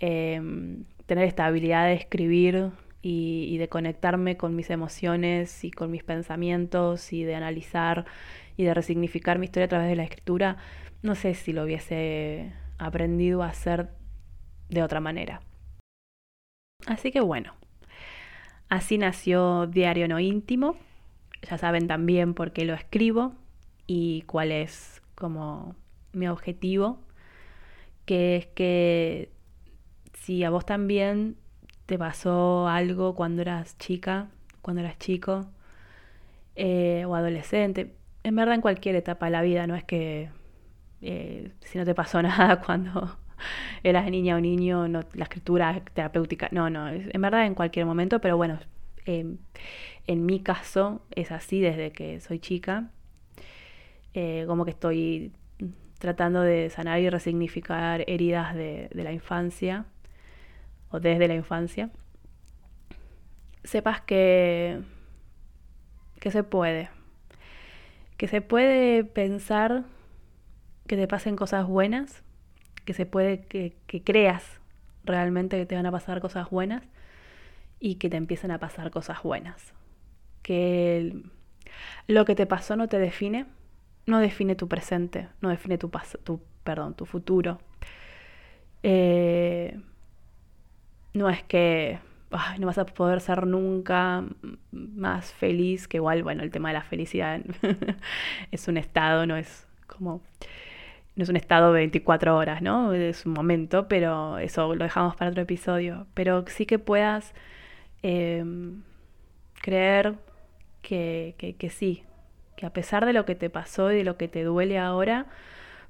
em, 0.00 0.84
tener 1.06 1.24
esta 1.26 1.46
habilidad 1.46 1.86
de 1.86 1.94
escribir 1.94 2.70
y, 3.02 3.56
de 3.58 3.68
conectarme 3.68 4.36
con 4.36 4.54
mis 4.54 4.70
emociones 4.70 5.64
y 5.64 5.70
con 5.70 5.90
mis 5.90 6.04
pensamientos 6.04 7.12
y 7.12 7.24
de 7.24 7.34
analizar 7.34 8.06
y 8.56 8.64
de 8.64 8.74
resignificar 8.74 9.38
mi 9.38 9.46
historia 9.46 9.66
a 9.66 9.68
través 9.68 9.88
de 9.88 9.96
la 9.96 10.04
escritura, 10.04 10.56
no 11.02 11.14
sé 11.14 11.34
si 11.34 11.52
lo 11.52 11.64
hubiese 11.64 12.52
aprendido 12.78 13.42
a 13.42 13.48
hacer 13.48 13.90
de 14.68 14.82
otra 14.82 15.00
manera. 15.00 15.40
Así 16.86 17.12
que 17.12 17.20
bueno, 17.20 17.54
así 18.68 18.98
nació 18.98 19.66
Diario 19.66 20.08
No 20.08 20.18
Íntimo. 20.18 20.76
Ya 21.42 21.58
saben 21.58 21.86
también 21.86 22.34
por 22.34 22.52
qué 22.52 22.64
lo 22.64 22.74
escribo 22.74 23.34
y 23.86 24.22
cuál 24.22 24.52
es 24.52 25.02
como 25.14 25.76
mi 26.12 26.28
objetivo, 26.28 27.00
que 28.04 28.36
es 28.36 28.46
que 28.46 29.30
si 30.14 30.44
a 30.44 30.50
vos 30.50 30.64
también 30.66 31.36
te 31.86 31.98
pasó 31.98 32.68
algo 32.68 33.14
cuando 33.14 33.42
eras 33.42 33.76
chica, 33.78 34.28
cuando 34.60 34.82
eras 34.82 34.98
chico 34.98 35.46
eh, 36.54 37.04
o 37.06 37.14
adolescente, 37.14 37.94
en 38.24 38.36
verdad 38.36 38.54
en 38.54 38.60
cualquier 38.60 38.96
etapa 38.96 39.26
de 39.26 39.32
la 39.32 39.42
vida, 39.42 39.66
no 39.66 39.74
es 39.74 39.84
que 39.84 40.30
eh, 41.00 41.52
si 41.60 41.78
no 41.78 41.84
te 41.84 41.94
pasó 41.94 42.22
nada 42.22 42.60
cuando 42.60 43.18
eras 43.82 44.10
niña 44.10 44.36
o 44.36 44.40
niño, 44.40 44.86
la 44.88 45.04
escritura 45.24 45.82
terapéutica, 45.94 46.48
no, 46.52 46.70
no, 46.70 46.88
en 46.88 47.20
verdad 47.20 47.46
en 47.46 47.54
cualquier 47.54 47.86
momento, 47.86 48.20
pero 48.20 48.36
bueno, 48.36 48.58
em, 49.06 49.38
en 50.06 50.26
mi 50.26 50.40
caso 50.40 51.04
es 51.10 51.32
así 51.32 51.60
desde 51.60 51.92
que 51.92 52.20
soy 52.20 52.38
chica, 52.38 52.90
eh, 54.14 54.44
como 54.46 54.64
que 54.64 54.72
estoy 54.72 55.32
tratando 55.98 56.42
de 56.42 56.68
sanar 56.70 57.00
y 57.00 57.08
resignificar 57.08 58.04
heridas 58.08 58.54
de, 58.54 58.88
de 58.92 59.04
la 59.04 59.12
infancia 59.12 59.86
o 60.90 61.00
desde 61.00 61.28
la 61.28 61.34
infancia. 61.34 61.90
Sepas 63.64 64.00
que, 64.00 64.80
que 66.20 66.30
se 66.32 66.42
puede, 66.42 66.90
que 68.22 68.28
se 68.28 68.40
puede 68.40 69.02
pensar 69.02 69.82
que 70.86 70.94
te 70.94 71.08
pasen 71.08 71.34
cosas 71.34 71.66
buenas, 71.66 72.22
que 72.84 72.92
se 72.94 73.04
puede 73.04 73.46
que, 73.46 73.74
creas 74.04 74.60
realmente 75.02 75.56
que 75.56 75.66
te 75.66 75.74
van 75.74 75.86
a 75.86 75.90
pasar 75.90 76.20
cosas 76.20 76.48
buenas 76.48 76.84
y 77.80 77.96
que 77.96 78.08
te 78.08 78.16
empiecen 78.16 78.52
a 78.52 78.60
pasar 78.60 78.92
cosas 78.92 79.24
buenas. 79.24 79.74
que 80.42 81.20
lo 82.06 82.24
que 82.24 82.36
te 82.36 82.46
pasó 82.46 82.76
no 82.76 82.86
te 82.86 83.00
define, 83.00 83.46
no 84.06 84.20
define 84.20 84.54
tu 84.54 84.68
presente, 84.68 85.28
no 85.40 85.48
define 85.48 85.76
tu, 85.76 85.90
tu, 86.22 86.40
perdón, 86.62 86.94
tu 86.94 87.06
futuro. 87.06 87.58
Eh, 88.84 89.80
no 91.12 91.28
es 91.28 91.42
que 91.42 91.98
no 92.58 92.66
vas 92.66 92.78
a 92.78 92.86
poder 92.86 93.20
ser 93.20 93.46
nunca 93.46 94.24
más 94.70 95.32
feliz, 95.32 95.88
que 95.88 95.98
igual, 95.98 96.22
bueno, 96.22 96.42
el 96.42 96.50
tema 96.50 96.70
de 96.70 96.74
la 96.74 96.82
felicidad 96.82 97.40
es 98.50 98.68
un 98.68 98.76
estado, 98.76 99.26
no 99.26 99.36
es 99.36 99.66
como, 99.86 100.22
no 101.16 101.22
es 101.22 101.28
un 101.28 101.36
estado 101.36 101.72
de 101.72 101.80
24 101.80 102.36
horas, 102.36 102.62
¿no? 102.62 102.92
Es 102.94 103.26
un 103.26 103.32
momento, 103.32 103.88
pero 103.88 104.38
eso 104.38 104.74
lo 104.74 104.84
dejamos 104.84 105.16
para 105.16 105.30
otro 105.30 105.42
episodio. 105.42 106.06
Pero 106.14 106.44
sí 106.48 106.66
que 106.66 106.78
puedas 106.78 107.34
em, 108.02 108.82
creer 109.60 110.14
que, 110.82 111.34
que, 111.38 111.54
que 111.56 111.70
sí, 111.70 112.04
que 112.56 112.66
a 112.66 112.72
pesar 112.72 113.06
de 113.06 113.12
lo 113.12 113.24
que 113.26 113.34
te 113.34 113.50
pasó 113.50 113.92
y 113.92 113.96
de 113.96 114.04
lo 114.04 114.16
que 114.16 114.28
te 114.28 114.42
duele 114.44 114.78
ahora, 114.78 115.26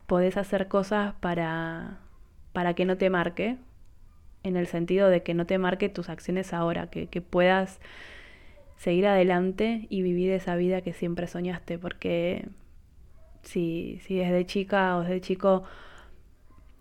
podés 0.07 0.37
hacer 0.37 0.69
cosas 0.69 1.15
para, 1.21 1.99
para 2.53 2.75
que 2.75 2.85
no 2.85 2.97
te 2.97 3.11
marque, 3.11 3.59
en 4.45 4.57
el 4.57 4.67
sentido 4.67 5.09
de 5.09 5.23
que 5.23 5.35
no 5.35 5.47
te 5.47 5.59
marque 5.59 5.89
tus 5.89 6.09
acciones 6.09 6.53
ahora, 6.53 6.89
que, 6.89 7.21
puedas 7.21 7.81
seguir 8.77 9.07
adelante 9.07 9.87
y 9.89 10.03
vivir 10.03 10.33
esa 10.33 10.57
vida 10.57 10.83
que 10.83 10.93
siempre 10.93 11.27
soñaste, 11.27 11.79
porque 11.79 12.49
si, 13.43 14.01
si 14.05 14.17
desde 14.17 14.45
chica 14.47 14.97
o 14.97 15.03
desde 15.03 15.21
chico 15.21 15.65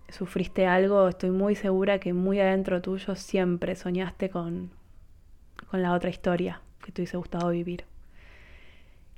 sufriste 0.09 0.65
algo, 0.65 1.07
estoy 1.07 1.31
muy 1.31 1.55
segura 1.55 1.99
que 1.99 2.13
muy 2.13 2.39
adentro 2.39 2.81
tuyo 2.81 3.15
siempre 3.15 3.75
soñaste 3.75 4.29
con, 4.29 4.71
con 5.69 5.81
la 5.81 5.93
otra 5.93 6.09
historia 6.09 6.61
que 6.83 6.91
te 6.91 7.01
hubiese 7.01 7.17
gustado 7.17 7.49
vivir. 7.49 7.85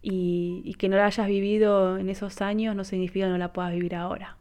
Y, 0.02 0.62
y, 0.66 0.74
que 0.74 0.90
no 0.90 0.98
la 0.98 1.06
hayas 1.06 1.28
vivido 1.28 1.98
en 1.98 2.10
esos 2.10 2.42
años 2.42 2.76
no 2.76 2.84
significa 2.84 3.26
que 3.26 3.32
no 3.32 3.38
la 3.38 3.54
puedas 3.54 3.72
vivir 3.72 3.96
ahora. 3.96 4.36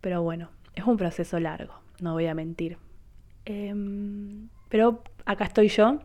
Pero 0.00 0.22
bueno, 0.22 0.50
es 0.74 0.84
un 0.84 0.96
proceso 0.96 1.38
largo 1.38 1.83
no 2.00 2.12
voy 2.12 2.26
a 2.26 2.34
mentir. 2.34 2.78
Em, 3.44 4.48
pero 4.68 5.02
acá 5.24 5.44
estoy 5.44 5.68
yo 5.68 6.00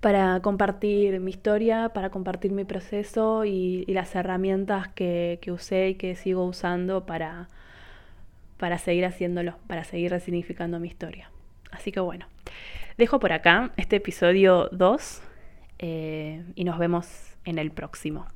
para 0.00 0.40
compartir 0.40 1.18
mi 1.20 1.30
historia, 1.30 1.90
para 1.94 2.10
compartir 2.10 2.52
mi 2.52 2.64
proceso 2.64 3.44
y, 3.46 3.86
las 3.88 4.14
herramientas 4.14 4.88
que, 4.88 5.40
usé 5.48 5.90
y 5.90 5.94
que 5.94 6.14
sigo 6.14 6.44
usando 6.44 7.06
para, 7.06 7.48
para 8.58 8.76
seguir 8.76 9.06
haciéndolo, 9.06 9.56
para 9.66 9.82
seguir 9.84 10.10
resignificando 10.10 10.78
mi 10.78 10.88
historia. 10.88 11.30
Así 11.70 11.90
que 11.90 12.00
bueno, 12.00 12.26
dejo 12.98 13.18
por 13.18 13.32
acá 13.32 13.72
este 13.78 13.96
episodio 13.96 14.68
2 14.72 15.22
eh, 15.78 16.44
y 16.54 16.64
nos 16.64 16.78
vemos 16.78 17.36
en 17.46 17.58
el 17.58 17.70
próximo. 17.70 18.26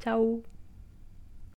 Chau. 0.00 0.42